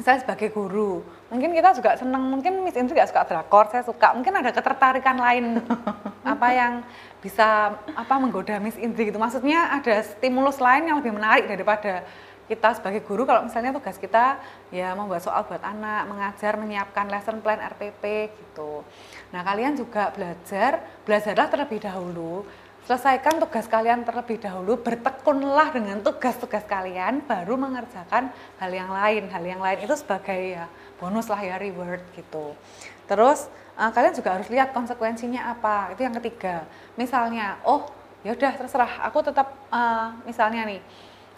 saya 0.01 0.17
sebagai 0.17 0.49
guru, 0.49 1.05
mungkin 1.29 1.53
kita 1.53 1.77
juga 1.77 1.93
senang, 2.01 2.25
mungkin 2.25 2.65
Miss 2.65 2.73
Indri 2.73 2.97
gak 2.97 3.13
suka 3.13 3.29
drakor, 3.29 3.69
saya 3.69 3.85
suka, 3.85 4.17
mungkin 4.17 4.33
ada 4.33 4.49
ketertarikan 4.49 5.21
lain 5.21 5.61
apa 6.25 6.49
yang 6.57 6.81
bisa 7.21 7.77
apa 7.77 8.15
menggoda 8.17 8.57
Miss 8.65 8.81
Indri 8.81 9.13
gitu. 9.13 9.21
Maksudnya 9.21 9.77
ada 9.77 10.01
stimulus 10.01 10.57
lain 10.57 10.89
yang 10.89 11.05
lebih 11.05 11.13
menarik 11.13 11.45
daripada 11.45 12.01
kita 12.51 12.75
sebagai 12.75 13.07
guru 13.07 13.23
kalau 13.23 13.47
misalnya 13.47 13.71
tugas 13.71 13.95
kita 13.95 14.43
ya 14.75 14.91
membuat 14.99 15.23
soal 15.23 15.47
buat 15.47 15.63
anak, 15.63 16.11
mengajar, 16.11 16.59
menyiapkan 16.59 17.07
lesson 17.07 17.39
plan 17.39 17.63
RPP 17.63 18.35
gitu. 18.35 18.83
Nah, 19.31 19.47
kalian 19.47 19.79
juga 19.79 20.11
belajar, 20.11 20.83
belajarlah 21.07 21.47
terlebih 21.47 21.79
dahulu. 21.79 22.43
Selesaikan 22.91 23.39
tugas 23.39 23.71
kalian 23.71 24.03
terlebih 24.03 24.43
dahulu, 24.43 24.83
bertekunlah 24.83 25.71
dengan 25.71 26.03
tugas-tugas 26.03 26.67
kalian, 26.67 27.23
baru 27.23 27.55
mengerjakan 27.55 28.35
hal 28.59 28.71
yang 28.75 28.91
lain. 28.91 29.31
Hal 29.31 29.45
yang 29.47 29.63
lain 29.63 29.87
itu 29.87 29.95
sebagai 29.95 30.59
ya 30.59 30.67
bonus 30.99 31.31
lah 31.31 31.39
ya 31.39 31.55
reward 31.55 32.03
gitu. 32.19 32.59
Terus 33.07 33.47
uh, 33.79 33.95
kalian 33.95 34.11
juga 34.11 34.35
harus 34.35 34.51
lihat 34.51 34.75
konsekuensinya 34.75 35.55
apa. 35.55 35.95
Itu 35.95 36.03
yang 36.03 36.19
ketiga. 36.19 36.67
Misalnya, 36.99 37.63
oh 37.63 37.87
ya 38.27 38.35
udah 38.35 38.59
terserah, 38.59 39.07
aku 39.07 39.23
tetap 39.23 39.55
uh, 39.71 40.11
misalnya 40.27 40.67
nih 40.67 40.83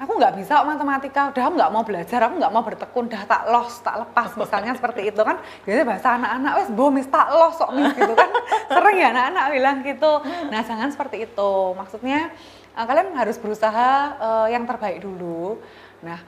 aku 0.02 0.18
nggak 0.18 0.34
bisa 0.34 0.66
matematika 0.66 1.30
udah 1.30 1.42
aku 1.46 1.54
nggak 1.54 1.72
mau 1.72 1.82
belajar 1.86 2.20
aku 2.26 2.34
nggak 2.42 2.52
mau 2.52 2.66
bertekun 2.66 3.06
dah 3.06 3.22
tak 3.22 3.46
los 3.46 3.78
tak 3.86 4.02
lepas 4.02 4.34
misalnya 4.34 4.74
seperti 4.74 5.14
itu 5.14 5.22
kan. 5.22 5.38
Jadi 5.62 5.86
bahasa 5.86 6.18
anak-anak 6.18 6.52
wes 6.58 6.70
bomis 6.74 7.06
tak 7.06 7.30
los 7.30 7.54
sok 7.54 7.70
mis 7.70 7.94
gitu 7.94 8.12
kan. 8.18 8.30
Sering 8.66 8.98
ya 8.98 9.08
anak-anak 9.14 9.44
bilang 9.54 9.76
gitu. 9.86 10.12
Nah 10.50 10.60
jangan 10.66 10.90
seperti 10.90 11.30
itu. 11.30 11.52
Maksudnya 11.78 12.34
uh, 12.74 12.84
kalian 12.84 13.14
harus 13.14 13.38
berusaha 13.38 14.18
uh, 14.18 14.46
yang 14.50 14.66
terbaik 14.66 14.98
dulu. 14.98 15.62
Nah 16.02 16.18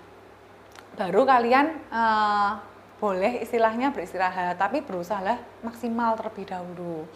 baru 0.95 1.26
kalian 1.26 1.75
uh, 1.90 2.62
boleh 3.02 3.43
istilahnya 3.43 3.90
beristirahat 3.90 4.54
tapi 4.54 4.81
berusahalah 4.81 5.43
maksimal 5.66 6.14
terlebih 6.14 6.47
dahulu. 6.47 7.11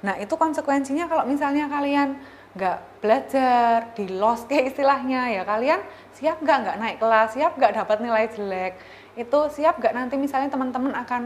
Nah 0.00 0.16
itu 0.16 0.32
konsekuensinya 0.34 1.04
kalau 1.04 1.28
misalnya 1.28 1.68
kalian 1.68 2.16
nggak 2.58 2.78
belajar 2.98 3.94
di 3.94 4.10
lost 4.10 4.50
kayak 4.50 4.74
istilahnya 4.74 5.30
ya. 5.30 5.42
Kalian 5.46 5.80
siap 6.18 6.42
nggak 6.42 6.58
nggak 6.66 6.76
naik 6.82 6.96
kelas? 6.98 7.38
Siap 7.38 7.54
nggak 7.54 7.72
dapat 7.78 8.02
nilai 8.02 8.26
jelek? 8.34 8.74
Itu 9.14 9.46
siap 9.54 9.78
nggak 9.78 9.94
nanti 9.94 10.18
misalnya 10.18 10.50
teman-teman 10.50 10.90
akan 10.98 11.22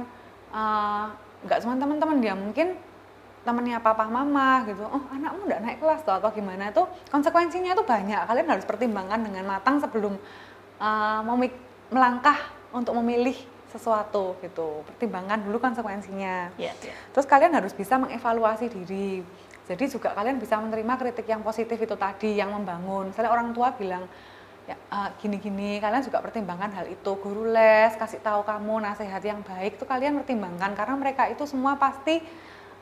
uh, 0.52 1.08
nggak 1.48 1.58
cuma 1.64 1.74
teman-teman 1.80 2.20
dia 2.20 2.36
mungkin 2.36 2.76
temannya 3.42 3.80
papa 3.80 4.06
mama 4.06 4.62
gitu. 4.68 4.84
Oh 4.84 5.02
anakmu 5.08 5.48
nggak 5.48 5.60
naik 5.64 5.78
kelas 5.80 6.04
atau 6.04 6.30
gimana. 6.30 6.68
Itu 6.68 6.84
konsekuensinya 7.08 7.72
itu 7.72 7.82
banyak. 7.82 8.28
Kalian 8.28 8.46
harus 8.52 8.68
pertimbangkan 8.68 9.24
dengan 9.24 9.48
matang 9.48 9.80
sebelum 9.80 10.20
uh, 10.78 11.20
mau 11.24 11.40
melangkah 11.88 12.38
untuk 12.76 12.92
memilih 13.00 13.34
sesuatu 13.72 14.36
gitu. 14.44 14.84
Pertimbangkan 14.84 15.40
dulu 15.48 15.56
konsekuensinya. 15.56 16.52
Yeah, 16.60 16.76
yeah. 16.84 16.96
terus 17.16 17.24
kalian 17.24 17.56
harus 17.56 17.72
bisa 17.72 17.96
mengevaluasi 17.96 18.68
diri 18.68 19.24
jadi 19.66 19.84
juga 19.86 20.10
kalian 20.12 20.42
bisa 20.42 20.58
menerima 20.58 20.94
kritik 20.98 21.26
yang 21.30 21.42
positif 21.46 21.78
itu 21.78 21.94
tadi 21.94 22.34
yang 22.34 22.50
membangun. 22.50 23.14
Misalnya 23.14 23.30
orang 23.30 23.54
tua 23.54 23.70
bilang 23.78 24.04
ya 24.66 24.74
uh, 24.90 25.10
gini-gini, 25.18 25.78
kalian 25.78 26.02
juga 26.02 26.18
pertimbangkan 26.18 26.70
hal 26.74 26.86
itu. 26.90 27.10
Guru 27.18 27.50
les 27.50 27.94
kasih 27.94 28.18
tahu 28.18 28.42
kamu 28.42 28.82
nasihat 28.82 29.22
yang 29.22 29.40
baik 29.46 29.78
itu 29.78 29.84
kalian 29.86 30.18
pertimbangkan 30.22 30.74
karena 30.74 30.94
mereka 30.98 31.30
itu 31.30 31.46
semua 31.46 31.78
pasti 31.78 32.18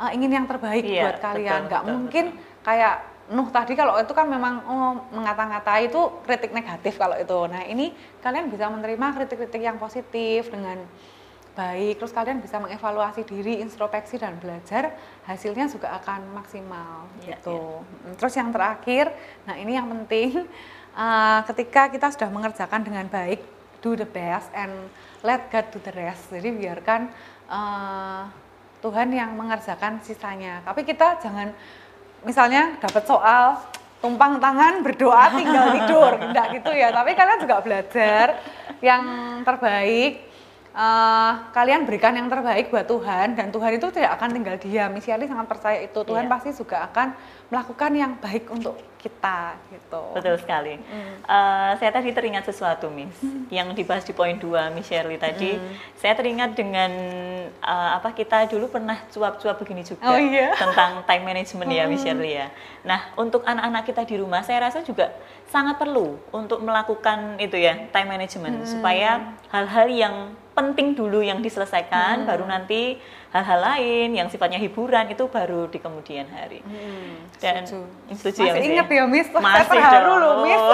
uh, 0.00 0.10
ingin 0.12 0.40
yang 0.40 0.46
terbaik 0.48 0.84
iya, 0.88 1.08
buat 1.08 1.18
kalian. 1.20 1.68
Nggak 1.68 1.84
mungkin 1.84 2.24
betul. 2.32 2.64
kayak 2.64 2.96
Nuh 3.30 3.46
tadi 3.54 3.78
kalau 3.78 3.94
itu 3.94 4.10
kan 4.10 4.26
memang 4.26 4.54
oh, 4.66 5.06
mengata-ngatai 5.14 5.86
itu 5.86 6.02
kritik 6.26 6.50
negatif 6.50 6.98
kalau 6.98 7.14
itu. 7.14 7.38
Nah 7.46 7.62
ini 7.62 7.94
kalian 8.18 8.50
bisa 8.50 8.66
menerima 8.66 9.06
kritik-kritik 9.14 9.62
yang 9.62 9.78
positif 9.78 10.50
dengan 10.50 10.82
baik, 11.54 11.98
terus 11.98 12.14
kalian 12.14 12.38
bisa 12.38 12.62
mengevaluasi 12.62 13.26
diri, 13.26 13.58
introspeksi 13.58 14.16
dan 14.16 14.38
belajar, 14.38 14.94
hasilnya 15.26 15.66
juga 15.66 15.92
akan 15.98 16.34
maksimal 16.34 17.10
ya, 17.26 17.36
gitu. 17.36 17.82
Ya. 18.06 18.12
Terus 18.16 18.34
yang 18.38 18.50
terakhir, 18.54 19.10
nah 19.44 19.58
ini 19.58 19.74
yang 19.74 19.90
penting, 19.90 20.46
uh, 20.94 21.40
ketika 21.50 21.90
kita 21.90 22.08
sudah 22.14 22.30
mengerjakan 22.30 22.80
dengan 22.86 23.06
baik, 23.10 23.42
do 23.80 23.96
the 23.96 24.06
best 24.06 24.52
and 24.52 24.72
let 25.24 25.48
God 25.48 25.68
do 25.72 25.78
the 25.80 25.92
rest. 25.96 26.28
Jadi 26.30 26.52
biarkan 26.52 27.08
uh, 27.48 28.28
Tuhan 28.80 29.12
yang 29.12 29.36
mengerjakan 29.36 30.00
sisanya. 30.00 30.64
Tapi 30.64 30.84
kita 30.84 31.20
jangan, 31.20 31.52
misalnya 32.24 32.76
dapat 32.80 33.04
soal 33.04 33.60
tumpang 34.00 34.40
tangan 34.40 34.80
berdoa 34.80 35.36
tinggal 35.36 35.76
tidur, 35.76 36.12
tidak 36.32 36.46
gitu 36.60 36.70
ya. 36.72 36.88
Tapi 36.92 37.10
kalian 37.12 37.40
juga 37.40 37.56
belajar 37.60 38.26
yang 38.80 39.04
terbaik 39.44 40.29
uh, 40.74 41.32
kalian 41.50 41.86
berikan 41.86 42.14
yang 42.14 42.30
terbaik 42.30 42.70
buat 42.70 42.86
Tuhan 42.86 43.34
dan 43.34 43.50
Tuhan 43.50 43.78
itu 43.78 43.86
tidak 43.90 44.18
akan 44.18 44.28
tinggal 44.34 44.56
diam. 44.58 44.90
Misiali 44.94 45.26
sangat 45.26 45.46
percaya 45.46 45.78
itu. 45.82 46.00
Tuhan 46.02 46.26
yeah. 46.26 46.32
pasti 46.32 46.50
juga 46.54 46.86
akan 46.90 47.14
melakukan 47.50 47.90
yang 47.94 48.12
baik 48.22 48.46
untuk 48.50 48.78
kita 49.00 49.56
gitu. 49.72 50.02
Betul 50.12 50.36
sekali. 50.36 50.76
Mm. 50.76 51.24
Uh, 51.24 51.72
saya 51.80 51.90
tadi 51.90 52.12
teringat 52.12 52.44
sesuatu, 52.46 52.92
Miss, 52.92 53.16
mm. 53.24 53.48
yang 53.48 53.72
dibahas 53.72 54.04
di 54.04 54.12
poin 54.12 54.36
2 54.36 54.76
Miss 54.76 54.86
Shirley 54.86 55.16
tadi. 55.16 55.56
Mm. 55.56 55.72
Saya 55.96 56.14
teringat 56.14 56.52
dengan 56.52 56.92
uh, 57.64 57.96
apa 57.96 58.12
kita 58.12 58.44
dulu 58.46 58.68
pernah 58.68 59.00
cuap-cuap 59.08 59.56
begini 59.56 59.82
juga 59.82 60.04
oh, 60.04 60.20
iya? 60.20 60.52
tentang 60.62 61.02
time 61.08 61.24
management 61.24 61.70
ya, 61.72 61.84
Miss 61.88 62.04
Shirley 62.04 62.38
ya. 62.38 62.52
Nah, 62.84 63.10
untuk 63.16 63.42
anak-anak 63.42 63.88
kita 63.88 64.04
di 64.04 64.20
rumah, 64.20 64.44
saya 64.44 64.68
rasa 64.68 64.84
juga 64.84 65.10
sangat 65.48 65.80
perlu 65.80 66.20
untuk 66.30 66.62
melakukan 66.62 67.40
itu 67.42 67.58
ya 67.58 67.90
time 67.90 68.08
management 68.14 68.62
mm. 68.62 68.68
supaya 68.68 69.34
hal-hal 69.50 69.88
yang 69.90 70.14
penting 70.60 70.92
dulu 70.92 71.24
yang 71.24 71.40
diselesaikan, 71.40 72.24
hmm. 72.24 72.28
baru 72.28 72.44
nanti 72.44 73.00
hal-hal 73.32 73.60
lain 73.62 74.08
yang 74.18 74.28
sifatnya 74.28 74.58
hiburan 74.58 75.08
itu 75.08 75.24
baru 75.30 75.70
di 75.70 75.78
kemudian 75.78 76.26
hari. 76.28 76.60
Hmm, 76.60 77.30
Dan 77.40 77.64
setuju 78.12 78.44
ya, 78.44 78.52
Masih 78.52 78.60
ya, 78.60 78.68
ingat 78.68 78.86
ya, 78.90 79.04
Miss? 79.06 79.28
Masih 79.32 79.70
terharu 79.70 80.14
loh, 80.18 80.34
Miss. 80.44 80.64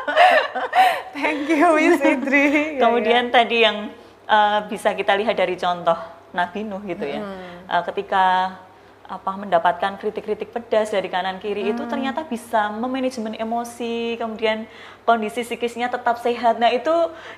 Thank 1.16 1.48
you, 1.48 1.68
Miss 1.80 2.00
Idri. 2.00 2.48
Kemudian 2.82 3.28
ya, 3.28 3.30
ya. 3.30 3.34
tadi 3.34 3.56
yang 3.64 3.76
uh, 4.28 4.58
bisa 4.68 4.92
kita 4.92 5.16
lihat 5.16 5.34
dari 5.36 5.56
contoh 5.56 5.96
Nabi 6.36 6.60
Nuh 6.64 6.82
gitu 6.84 7.04
ya. 7.08 7.20
Hmm. 7.20 7.68
Uh, 7.68 7.82
ketika 7.88 8.56
apa 9.06 9.34
mendapatkan 9.34 9.98
kritik-kritik 9.98 10.54
pedas 10.54 10.94
dari 10.94 11.10
kanan 11.10 11.42
kiri 11.42 11.68
hmm. 11.68 11.72
itu 11.74 11.82
ternyata 11.90 12.22
bisa 12.22 12.70
memanajemen 12.70 13.34
emosi 13.34 14.16
kemudian 14.16 14.64
kondisi 15.02 15.42
psikisnya 15.42 15.90
tetap 15.90 16.22
sehat 16.22 16.62
nah 16.62 16.70
itu 16.70 16.92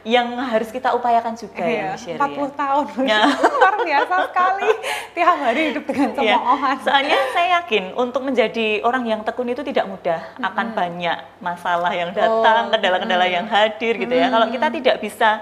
yang 0.04 0.36
harus 0.36 0.68
kita 0.68 0.92
upayakan 0.92 1.32
juga 1.34 1.64
iya, 1.64 1.96
ya 1.96 2.16
40 2.20 2.20
ya. 2.20 2.46
tahun 2.52 2.86
ya. 3.10 3.22
luar 3.26 3.74
biasa 3.80 4.14
sekali 4.28 4.70
tiap 5.16 5.36
hari 5.40 5.60
hidup 5.72 5.84
dengan 5.88 6.08
iya. 6.20 6.36
cemoohan 6.36 6.76
ya. 6.76 6.84
soalnya 6.84 7.18
saya 7.32 7.48
yakin 7.62 7.84
untuk 7.96 8.22
menjadi 8.22 8.66
orang 8.84 9.04
yang 9.08 9.20
tekun 9.24 9.48
itu 9.48 9.64
tidak 9.64 9.88
mudah 9.88 10.20
hmm. 10.36 10.44
akan 10.44 10.66
banyak 10.76 11.18
masalah 11.40 11.92
yang 11.96 12.12
datang 12.12 12.70
kendala-kendala 12.70 13.26
hmm. 13.26 13.36
yang 13.40 13.46
hadir 13.48 13.94
gitu 13.96 14.14
ya 14.14 14.28
kalau 14.28 14.46
kita 14.52 14.68
tidak 14.68 14.96
bisa 15.00 15.40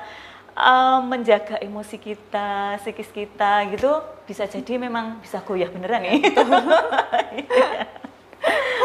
uh, 0.57 1.01
menjaga 1.05 1.59
emosi 1.61 1.97
kita, 1.99 2.77
psikis 2.81 3.11
kita 3.13 3.67
gitu 3.73 4.03
bisa 4.29 4.47
jadi 4.49 4.79
memang 4.79 5.21
bisa 5.21 5.41
goyah 5.43 5.69
beneran 5.69 6.05
nih. 6.05 6.21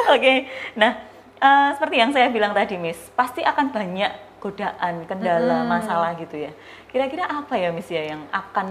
Oke, 0.08 0.24
okay. 0.24 0.38
nah 0.78 1.04
uh, 1.44 1.70
seperti 1.76 1.96
yang 2.00 2.12
saya 2.16 2.32
bilang 2.32 2.56
tadi, 2.56 2.80
Miss, 2.80 2.98
pasti 3.14 3.44
akan 3.44 3.76
banyak 3.76 4.12
godaan, 4.40 5.04
kendala, 5.04 5.66
hmm. 5.66 5.68
masalah 5.68 6.16
gitu 6.16 6.38
ya. 6.40 6.52
Kira-kira 6.88 7.28
apa 7.28 7.60
ya, 7.60 7.76
Miss 7.76 7.90
ya, 7.92 8.16
yang 8.16 8.24
akan 8.32 8.68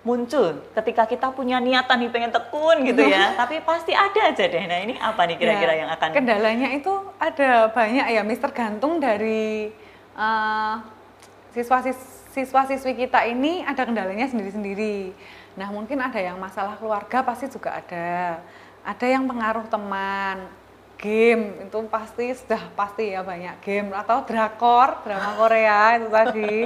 muncul 0.00 0.64
ketika 0.72 1.04
kita 1.04 1.28
punya 1.36 1.60
niatan 1.60 2.00
nih 2.00 2.08
pengen 2.08 2.32
tekun 2.32 2.88
gitu 2.88 3.04
ya, 3.04 3.30
tapi 3.40 3.60
pasti 3.62 3.92
ada 3.92 4.32
aja 4.32 4.44
deh. 4.48 4.64
Nah 4.66 4.78
ini 4.80 4.94
apa 4.96 5.28
nih 5.28 5.36
kira-kira 5.36 5.72
ya, 5.76 5.80
yang 5.86 5.90
akan 5.92 6.08
kendalanya 6.16 6.68
itu 6.72 6.92
ada 7.20 7.70
banyak 7.70 8.06
ya, 8.10 8.22
Miss 8.24 8.40
tergantung 8.40 8.98
dari 8.98 9.70
uh, 10.16 10.80
siswa-siswi 11.50 12.92
kita 12.94 13.26
ini 13.26 13.66
ada 13.66 13.82
kendalanya 13.82 14.30
sendiri-sendiri. 14.30 15.12
Nah, 15.58 15.68
mungkin 15.74 15.98
ada 15.98 16.18
yang 16.22 16.38
masalah 16.38 16.78
keluarga 16.78 17.26
pasti 17.26 17.50
juga 17.50 17.82
ada. 17.82 18.38
Ada 18.86 19.06
yang 19.06 19.26
pengaruh 19.26 19.66
teman, 19.66 20.46
game 21.00 21.64
itu 21.66 21.78
pasti 21.90 22.32
sudah 22.36 22.70
pasti 22.76 23.12
ya 23.12 23.24
banyak 23.24 23.58
game 23.64 23.90
atau 23.92 24.22
drakor, 24.24 25.00
drama 25.02 25.36
Korea 25.36 25.96
itu 25.98 26.08
tadi. 26.12 26.56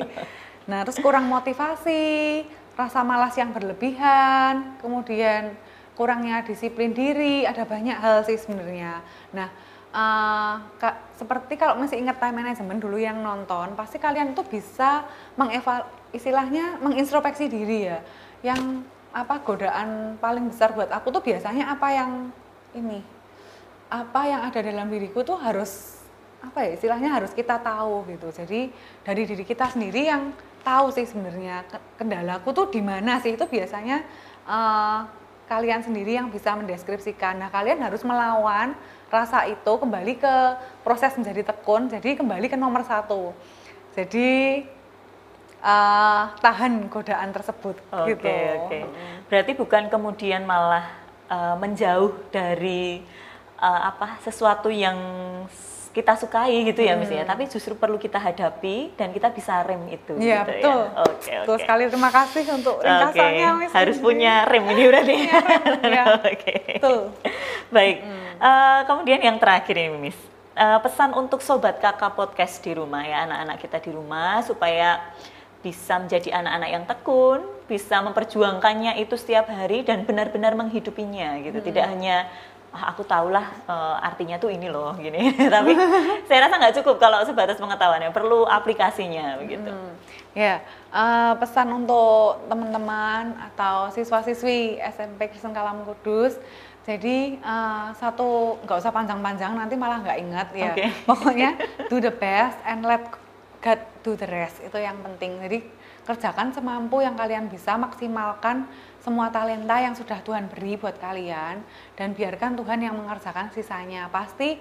Nah, 0.66 0.84
terus 0.84 0.98
kurang 0.98 1.30
motivasi, 1.30 2.44
rasa 2.74 3.00
malas 3.06 3.34
yang 3.38 3.54
berlebihan, 3.54 4.78
kemudian 4.82 5.54
kurangnya 5.94 6.42
disiplin 6.42 6.90
diri, 6.90 7.46
ada 7.46 7.62
banyak 7.62 7.94
hal 7.94 8.26
sih 8.26 8.34
sebenarnya. 8.34 8.98
Nah, 9.30 9.48
uh, 9.94 10.58
seperti 11.14 11.54
kalau 11.54 11.78
masih 11.78 12.02
ingat 12.02 12.18
time 12.18 12.42
management 12.42 12.82
dulu 12.82 12.98
yang 12.98 13.22
nonton, 13.22 13.78
pasti 13.78 14.02
kalian 14.02 14.34
tuh 14.34 14.42
bisa 14.44 15.06
mengeval 15.38 15.86
istilahnya 16.10 16.82
mengintrospeksi 16.82 17.46
diri 17.46 17.94
ya. 17.94 18.02
Yang 18.42 18.82
apa 19.14 19.38
godaan 19.46 20.18
paling 20.18 20.50
besar 20.50 20.74
buat 20.74 20.90
aku 20.90 21.14
tuh 21.14 21.22
biasanya 21.22 21.70
apa 21.70 21.86
yang 21.94 22.34
ini 22.74 22.98
apa 23.94 24.26
yang 24.26 24.42
ada 24.50 24.58
dalam 24.58 24.90
diriku 24.90 25.22
tuh 25.22 25.38
harus 25.38 26.02
apa 26.42 26.66
ya 26.66 26.74
istilahnya 26.74 27.14
harus 27.14 27.30
kita 27.30 27.62
tahu 27.62 28.04
gitu. 28.10 28.28
Jadi 28.34 28.68
dari 29.06 29.22
diri 29.24 29.46
kita 29.46 29.70
sendiri 29.70 30.10
yang 30.10 30.34
tahu 30.66 30.90
sih 30.90 31.06
sebenarnya 31.06 31.62
kendalaku 31.96 32.50
tuh 32.50 32.66
di 32.68 32.82
mana 32.82 33.22
sih 33.22 33.38
itu 33.38 33.46
biasanya 33.46 34.02
uh, 34.44 35.06
kalian 35.44 35.84
sendiri 35.84 36.16
yang 36.16 36.32
bisa 36.32 36.56
mendeskripsikan. 36.56 37.36
Nah, 37.36 37.48
kalian 37.52 37.80
harus 37.84 38.00
melawan 38.02 38.72
rasa 39.12 39.46
itu 39.46 39.72
kembali 39.78 40.18
ke 40.18 40.34
proses 40.82 41.14
menjadi 41.14 41.54
tekun, 41.54 41.86
jadi 41.86 42.18
kembali 42.18 42.50
ke 42.50 42.56
nomor 42.58 42.82
satu. 42.82 43.30
Jadi 43.94 44.64
uh, 45.62 46.24
tahan 46.42 46.90
godaan 46.90 47.30
tersebut. 47.30 47.76
Oke 47.94 48.18
gitu. 48.18 48.28
oke. 48.28 48.78
Berarti 49.30 49.52
bukan 49.54 49.82
kemudian 49.86 50.42
malah 50.42 50.90
uh, 51.30 51.54
menjauh 51.56 52.12
dari 52.34 53.00
uh, 53.62 53.80
apa 53.94 54.18
sesuatu 54.20 54.68
yang 54.68 54.98
kita 55.94 56.18
sukai 56.18 56.66
gitu 56.66 56.82
ya 56.82 56.98
hmm. 56.98 57.06
misalnya, 57.06 57.26
tapi 57.30 57.46
justru 57.46 57.78
perlu 57.78 57.94
kita 58.02 58.18
hadapi 58.18 58.98
dan 58.98 59.14
kita 59.14 59.30
bisa 59.30 59.62
rem 59.62 59.86
itu. 59.86 60.18
Iya 60.18 60.42
gitu 60.42 60.50
betul. 60.50 60.80
Ya? 60.82 60.90
Oke 60.98 61.14
okay, 61.14 61.36
Betul 61.46 61.56
sekali. 61.62 61.82
Terima 61.86 62.10
kasih 62.10 62.44
untuk 62.50 62.76
ringkasannya, 62.82 63.48
okay. 63.54 63.68
Harus 63.70 63.96
punya 64.02 64.42
rem 64.42 64.64
ini 64.74 64.82
berarti. 64.90 65.14
ya. 65.22 66.04
Oke. 66.18 66.34
Okay. 66.34 66.62
Betul. 66.82 67.00
Baik. 67.70 67.96
Hmm. 68.02 68.26
Uh, 68.42 68.80
kemudian 68.90 69.20
yang 69.22 69.38
terakhir 69.38 69.74
ini, 69.78 70.10
Miss. 70.10 70.18
Uh, 70.54 70.82
pesan 70.82 71.14
untuk 71.14 71.38
sobat 71.38 71.78
kakak 71.78 72.14
podcast 72.14 72.62
di 72.62 72.78
rumah 72.78 73.02
ya 73.02 73.26
anak-anak 73.26 73.58
kita 73.58 73.78
di 73.82 73.90
rumah 73.90 74.38
supaya 74.46 75.02
bisa 75.64 75.96
menjadi 75.96 76.30
anak-anak 76.30 76.70
yang 76.70 76.84
tekun, 76.84 77.40
bisa 77.64 78.04
memperjuangkannya 78.04 79.00
itu 79.00 79.16
setiap 79.16 79.48
hari 79.48 79.80
dan 79.80 80.04
benar-benar 80.04 80.52
menghidupinya 80.52 81.40
gitu. 81.40 81.58
Hmm. 81.62 81.66
Tidak 81.72 81.84
hanya 81.88 82.28
ah, 82.74 82.90
aku 82.90 83.06
tahulah 83.06 83.46
uh, 83.70 83.96
artinya 84.02 84.36
tuh 84.36 84.50
ini 84.50 84.66
loh 84.66 84.92
gini. 84.98 85.30
Tapi 85.54 85.72
saya 86.26 86.50
rasa 86.50 86.58
nggak 86.58 86.76
cukup 86.82 86.98
kalau 86.98 87.22
sebatas 87.22 87.62
pengetahuannya 87.62 88.10
perlu 88.10 88.42
aplikasinya 88.44 89.38
begitu. 89.38 89.70
Hmm. 89.70 89.94
ya 90.34 90.58
uh, 90.90 91.38
pesan 91.38 91.70
untuk 91.70 92.42
teman-teman 92.50 93.38
atau 93.38 93.86
siswa-siswi 93.94 94.82
SMP 94.82 95.30
Kristen 95.30 95.54
Kalam 95.54 95.86
Kudus. 95.86 96.34
Jadi 96.84 97.38
uh, 97.40 97.94
satu 97.96 98.58
nggak 98.66 98.76
usah 98.82 98.92
panjang-panjang 98.92 99.54
nanti 99.54 99.78
malah 99.78 100.02
nggak 100.02 100.18
ingat 100.20 100.48
ya. 100.52 100.74
Okay. 100.74 100.90
pokoknya 101.08 101.54
do 101.86 102.02
the 102.02 102.10
best 102.10 102.58
and 102.66 102.82
let 102.82 103.06
God 103.62 103.80
do 104.02 104.18
the 104.18 104.26
rest 104.26 104.58
itu 104.58 104.74
yang 104.76 104.98
penting. 105.00 105.38
Jadi 105.38 105.64
kerjakan 106.04 106.52
semampu 106.52 107.00
yang 107.00 107.16
kalian 107.16 107.48
bisa 107.48 107.74
maksimalkan 107.80 108.68
semua 109.00 109.28
talenta 109.28 109.76
yang 109.80 109.92
sudah 109.92 110.20
Tuhan 110.24 110.48
beri 110.48 110.80
buat 110.80 110.96
kalian 110.96 111.60
dan 111.96 112.08
biarkan 112.16 112.56
Tuhan 112.56 112.80
yang 112.80 112.96
mengerjakan 112.96 113.52
sisanya 113.52 114.08
pasti 114.08 114.56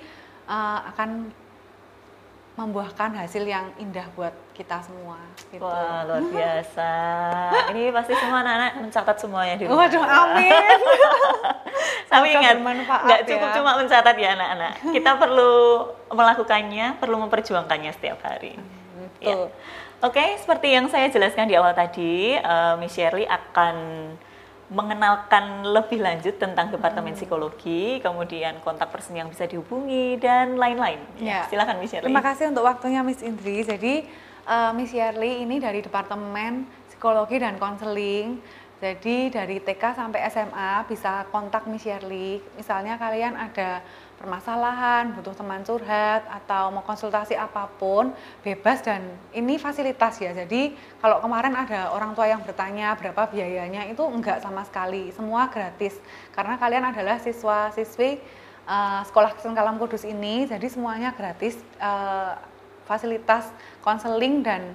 uh, 0.48 0.80
akan 0.92 1.32
membuahkan 2.54 3.18
hasil 3.18 3.50
yang 3.50 3.74
indah 3.82 4.06
buat 4.14 4.30
kita 4.54 4.78
semua. 4.86 5.18
Gitu. 5.50 5.58
Wah 5.58 6.06
luar 6.06 6.22
biasa. 6.22 6.92
Ini 7.74 7.90
pasti 7.90 8.14
semua 8.14 8.46
anak-anak 8.46 8.72
mencatat 8.78 9.18
semuanya 9.18 9.56
di 9.58 9.66
rumah. 9.66 9.90
Waduh 9.90 10.06
amin. 10.06 10.80
Tapi 12.14 12.30
ingat, 12.30 12.62
nggak 12.86 13.22
cukup 13.26 13.50
ya. 13.50 13.56
cuma 13.58 13.72
mencatat 13.82 14.16
ya 14.22 14.38
anak-anak. 14.38 14.74
Kita 14.86 15.18
perlu 15.18 15.54
melakukannya, 16.14 17.02
perlu 17.02 17.18
memperjuangkannya 17.26 17.90
setiap 17.90 18.22
hari. 18.22 18.54
Hmm, 19.08 19.24
Ya. 19.24 19.36
Oke, 20.04 20.20
okay, 20.20 20.36
seperti 20.36 20.68
yang 20.76 20.92
saya 20.92 21.08
jelaskan 21.08 21.48
di 21.48 21.56
awal 21.56 21.72
tadi, 21.72 22.36
uh, 22.36 22.76
Miss 22.76 22.92
Shirley 22.92 23.24
akan 23.24 23.76
mengenalkan 24.68 25.64
lebih 25.64 26.02
lanjut 26.02 26.36
tentang 26.36 26.74
Departemen 26.74 27.16
hmm. 27.16 27.20
Psikologi, 27.24 28.04
kemudian 28.04 28.60
kontak 28.66 28.92
person 28.92 29.16
yang 29.16 29.32
bisa 29.32 29.48
dihubungi 29.48 30.20
dan 30.20 30.60
lain-lain. 30.60 31.00
Ya. 31.24 31.48
Silakan 31.48 31.80
Miss 31.80 31.96
Shirley. 31.96 32.10
Terima 32.10 32.26
kasih 32.26 32.52
untuk 32.52 32.68
waktunya 32.68 33.00
Miss 33.06 33.24
Indri. 33.24 33.64
Jadi 33.64 34.04
uh, 34.44 34.76
Miss 34.76 34.92
Shirley 34.92 35.46
ini 35.46 35.64
dari 35.64 35.80
Departemen 35.80 36.68
Psikologi 36.92 37.40
dan 37.40 37.56
Konseling. 37.56 38.44
Jadi 38.84 39.32
dari 39.32 39.64
TK 39.64 39.96
sampai 39.96 40.28
SMA 40.28 40.84
bisa 40.92 41.24
kontak 41.32 41.64
Miss 41.72 41.88
Shirley. 41.88 42.44
Misalnya 42.60 43.00
kalian 43.00 43.40
ada 43.40 43.80
permasalahan, 44.24 45.12
butuh 45.12 45.36
teman 45.36 45.68
curhat 45.68 46.24
atau 46.32 46.72
mau 46.72 46.80
konsultasi 46.88 47.36
apa 47.36 47.68
pun, 47.76 48.16
bebas 48.40 48.80
dan 48.80 49.04
ini 49.36 49.60
fasilitas 49.60 50.16
ya. 50.24 50.32
Jadi 50.32 50.72
kalau 51.04 51.20
kemarin 51.20 51.52
ada 51.52 51.92
orang 51.92 52.16
tua 52.16 52.32
yang 52.32 52.40
bertanya 52.40 52.96
berapa 52.96 53.28
biayanya 53.28 53.92
itu 53.92 54.00
enggak 54.08 54.40
sama 54.40 54.64
sekali, 54.64 55.12
semua 55.12 55.52
gratis. 55.52 56.00
Karena 56.32 56.56
kalian 56.56 56.96
adalah 56.96 57.20
siswa-siswi 57.20 58.24
uh, 58.64 59.04
sekolah 59.04 59.36
Kristen 59.36 59.52
Kalam 59.52 59.76
Kudus 59.76 60.08
ini, 60.08 60.48
jadi 60.48 60.72
semuanya 60.72 61.12
gratis 61.12 61.60
uh, 61.84 62.40
fasilitas 62.88 63.52
konseling 63.84 64.40
dan 64.40 64.72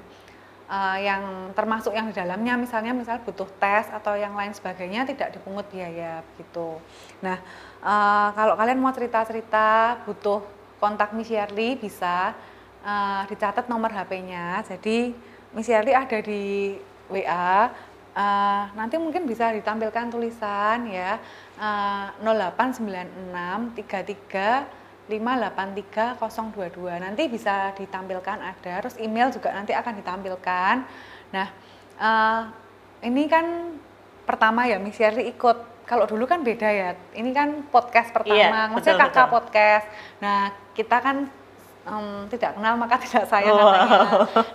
uh, 0.68 0.98
yang 1.00 1.52
termasuk 1.56 1.96
yang 1.96 2.12
di 2.12 2.14
dalamnya 2.14 2.54
misalnya 2.60 2.92
misal 2.92 3.20
butuh 3.24 3.48
tes 3.56 3.88
atau 3.88 4.14
yang 4.14 4.36
lain 4.36 4.52
sebagainya 4.52 5.08
tidak 5.08 5.34
dipungut 5.34 5.64
biaya 5.72 6.20
gitu. 6.36 6.78
Nah, 7.24 7.40
uh, 7.82 8.28
kalau 8.34 8.54
kalian 8.58 8.78
mau 8.80 8.92
cerita-cerita 8.94 9.98
butuh 10.06 10.42
kontak 10.78 11.12
Miss 11.14 11.30
Yerli 11.30 11.74
bisa 11.78 12.34
uh, 12.82 13.22
dicatat 13.26 13.66
nomor 13.66 13.90
HP-nya. 13.90 14.62
Jadi 14.66 15.14
Miss 15.54 15.68
Yerli 15.68 15.92
ada 15.94 16.18
di 16.22 16.78
WA. 17.10 17.70
Uh, 18.18 18.66
nanti 18.74 18.98
mungkin 18.98 19.30
bisa 19.30 19.54
ditampilkan 19.54 20.10
tulisan 20.10 20.90
ya 20.90 21.22
uh, 21.54 22.10
0896 22.26 23.78
33 23.78 25.06
583022 25.06 26.98
nanti 26.98 27.22
bisa 27.30 27.70
ditampilkan 27.78 28.38
ada 28.42 28.74
terus 28.82 28.98
email 28.98 29.30
juga 29.30 29.54
nanti 29.54 29.70
akan 29.70 29.94
ditampilkan 30.02 30.74
nah 31.30 31.46
uh, 32.02 32.50
ini 33.06 33.30
kan 33.30 33.78
pertama 34.26 34.66
ya 34.66 34.82
Miss 34.82 34.98
Yerli 34.98 35.30
ikut 35.30 35.77
kalau 35.88 36.04
dulu 36.04 36.28
kan 36.28 36.44
beda 36.44 36.68
ya 36.68 36.90
ini 37.16 37.32
kan 37.32 37.64
podcast 37.72 38.12
pertama 38.12 38.36
iya, 38.36 38.68
maksudnya 38.68 39.08
kakak 39.08 39.26
betul. 39.26 39.34
podcast 39.40 39.86
nah 40.20 40.52
kita 40.76 40.96
kan 41.00 41.16
um, 41.88 42.28
tidak 42.28 42.54
kenal 42.54 42.76
maka 42.76 43.00
tidak 43.08 43.24
sayang 43.24 43.56
wow. 43.56 43.72
katanya 43.72 43.98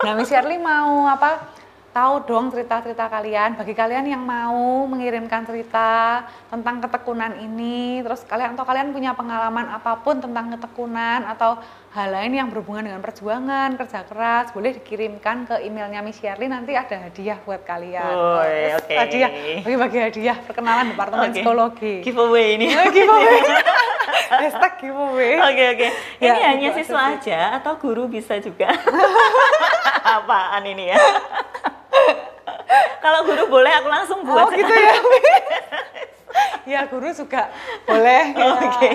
nah 0.05 0.11
Miss 0.13 0.29
Yerli 0.29 0.61
mau 0.61 1.09
apa 1.09 1.52
tahu 1.93 2.25
dong 2.25 2.49
cerita-cerita 2.49 3.05
kalian. 3.05 3.53
Bagi 3.53 3.77
kalian 3.77 4.09
yang 4.09 4.25
mau 4.25 4.89
mengirimkan 4.89 5.45
cerita 5.45 6.25
tentang 6.49 6.81
ketekunan 6.81 7.37
ini, 7.37 8.01
terus 8.01 8.25
kalian 8.25 8.57
atau 8.57 8.65
kalian 8.65 8.89
punya 8.89 9.13
pengalaman 9.13 9.69
apa 9.69 10.01
pun 10.01 10.17
tentang 10.17 10.57
ketekunan 10.57 11.23
atau 11.29 11.61
hal 11.93 12.09
lain 12.09 12.33
yang 12.33 12.49
berhubungan 12.49 12.89
dengan 12.89 13.01
perjuangan, 13.05 13.77
kerja 13.77 14.01
keras, 14.09 14.49
boleh 14.49 14.73
dikirimkan 14.81 15.45
ke 15.45 15.55
emailnya 15.61 16.01
Miss 16.01 16.17
Shirley 16.17 16.49
nanti 16.49 16.73
ada 16.73 16.97
hadiah 16.97 17.37
buat 17.45 17.61
kalian. 17.61 18.13
Oh, 18.17 18.41
oke. 18.41 18.89
Okay. 18.89 18.97
Hadiah, 18.97 19.29
bagi-bagi 19.61 19.97
hadiah 20.01 20.37
perkenalan 20.41 20.89
Departemen 20.89 21.29
okay. 21.29 21.35
Psikologi. 21.37 21.95
Giveaway 22.01 22.57
ini. 22.57 22.73
Oh, 22.73 22.89
giveaway. 22.89 23.37
Hashtag 24.33 24.73
giveaway. 24.81 25.37
Oke 25.37 25.53
okay, 25.53 25.65
oke. 25.69 25.77
Okay. 25.77 25.89
Ya, 26.25 26.33
ini 26.33 26.41
hanya 26.41 26.69
siswa 26.73 27.01
aja 27.13 27.39
atau 27.61 27.77
guru 27.77 28.09
bisa 28.09 28.41
juga? 28.41 28.73
Apaan 30.17 30.65
ini 30.65 30.89
ya? 30.89 30.97
Kalau 33.03 33.19
guru 33.27 33.43
boleh 33.49 33.71
aku 33.77 33.87
langsung 33.89 34.19
buat. 34.23 34.47
Oh 34.47 34.49
gitu 34.51 34.73
ya. 34.73 34.95
ya 36.63 36.81
guru 36.87 37.11
juga 37.11 37.51
boleh 37.83 38.33
ya, 38.33 38.45
okay. 38.57 38.93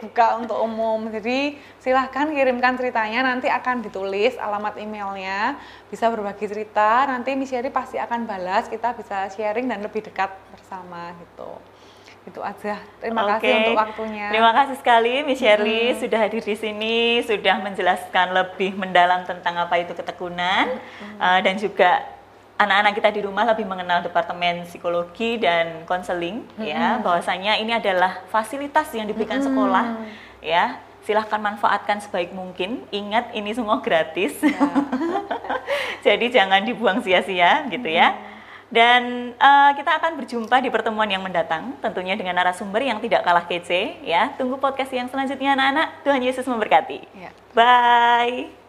buka 0.00 0.40
untuk 0.40 0.58
umum. 0.64 1.06
Jadi 1.12 1.60
silahkan 1.78 2.32
kirimkan 2.32 2.74
ceritanya 2.80 3.20
nanti 3.24 3.46
akan 3.46 3.84
ditulis 3.84 4.34
alamat 4.40 4.80
emailnya. 4.80 5.60
Bisa 5.92 6.08
berbagi 6.08 6.48
cerita. 6.48 7.06
Nanti 7.06 7.36
Miss 7.36 7.52
pasti 7.70 8.00
akan 8.00 8.24
balas. 8.24 8.66
Kita 8.66 8.96
bisa 8.96 9.28
sharing 9.30 9.68
dan 9.68 9.84
lebih 9.84 10.02
dekat 10.06 10.32
bersama 10.54 11.12
gitu 11.20 11.60
itu 12.28 12.40
aja. 12.44 12.76
Terima 13.00 13.24
okay. 13.24 13.32
kasih 13.32 13.50
untuk 13.64 13.80
waktunya. 13.80 14.26
Terima 14.28 14.52
kasih 14.52 14.76
sekali 14.76 15.14
Miss 15.24 15.40
Shirley 15.40 15.82
hmm. 15.92 15.98
sudah 16.04 16.18
hadir 16.20 16.42
di 16.44 16.56
sini, 16.56 16.98
sudah 17.24 17.56
menjelaskan 17.64 18.26
lebih 18.36 18.76
mendalam 18.76 19.24
tentang 19.24 19.56
apa 19.56 19.80
itu 19.80 19.96
ketekunan 19.96 20.76
hmm. 20.76 21.16
uh, 21.16 21.40
dan 21.40 21.56
juga 21.56 22.04
anak-anak 22.60 22.92
kita 22.92 23.08
di 23.16 23.20
rumah 23.24 23.48
lebih 23.48 23.64
mengenal 23.64 24.04
departemen 24.04 24.68
psikologi 24.68 25.40
dan 25.40 25.88
konseling 25.88 26.44
hmm. 26.60 26.64
ya. 26.68 27.00
Bahwasanya 27.00 27.56
ini 27.56 27.72
adalah 27.72 28.20
fasilitas 28.28 28.92
yang 28.92 29.08
diberikan 29.08 29.40
hmm. 29.40 29.46
sekolah 29.48 29.86
ya. 30.44 30.76
Silahkan 31.00 31.40
manfaatkan 31.40 32.04
sebaik 32.04 32.36
mungkin. 32.36 32.84
Ingat 32.92 33.32
ini 33.32 33.56
semua 33.56 33.80
gratis. 33.80 34.36
Ya. 34.44 34.60
jadi 36.06 36.28
jangan 36.28 36.60
dibuang 36.68 37.00
sia-sia 37.00 37.64
gitu 37.72 37.88
ya. 37.88 38.12
Dan 38.70 39.34
uh, 39.34 39.74
kita 39.74 39.98
akan 39.98 40.14
berjumpa 40.22 40.62
di 40.62 40.70
pertemuan 40.70 41.10
yang 41.10 41.26
mendatang 41.26 41.74
tentunya 41.82 42.14
dengan 42.14 42.38
narasumber 42.38 42.78
yang 42.84 43.02
tidak 43.02 43.26
kalah 43.26 43.48
kece 43.48 43.98
ya. 44.04 44.30
Tunggu 44.36 44.60
podcast 44.60 44.92
yang 44.92 45.08
selanjutnya 45.08 45.56
anak-anak. 45.56 46.04
Tuhan 46.06 46.22
Yesus 46.22 46.46
memberkati. 46.46 47.08
Ya. 47.16 47.32
bye 47.56 48.59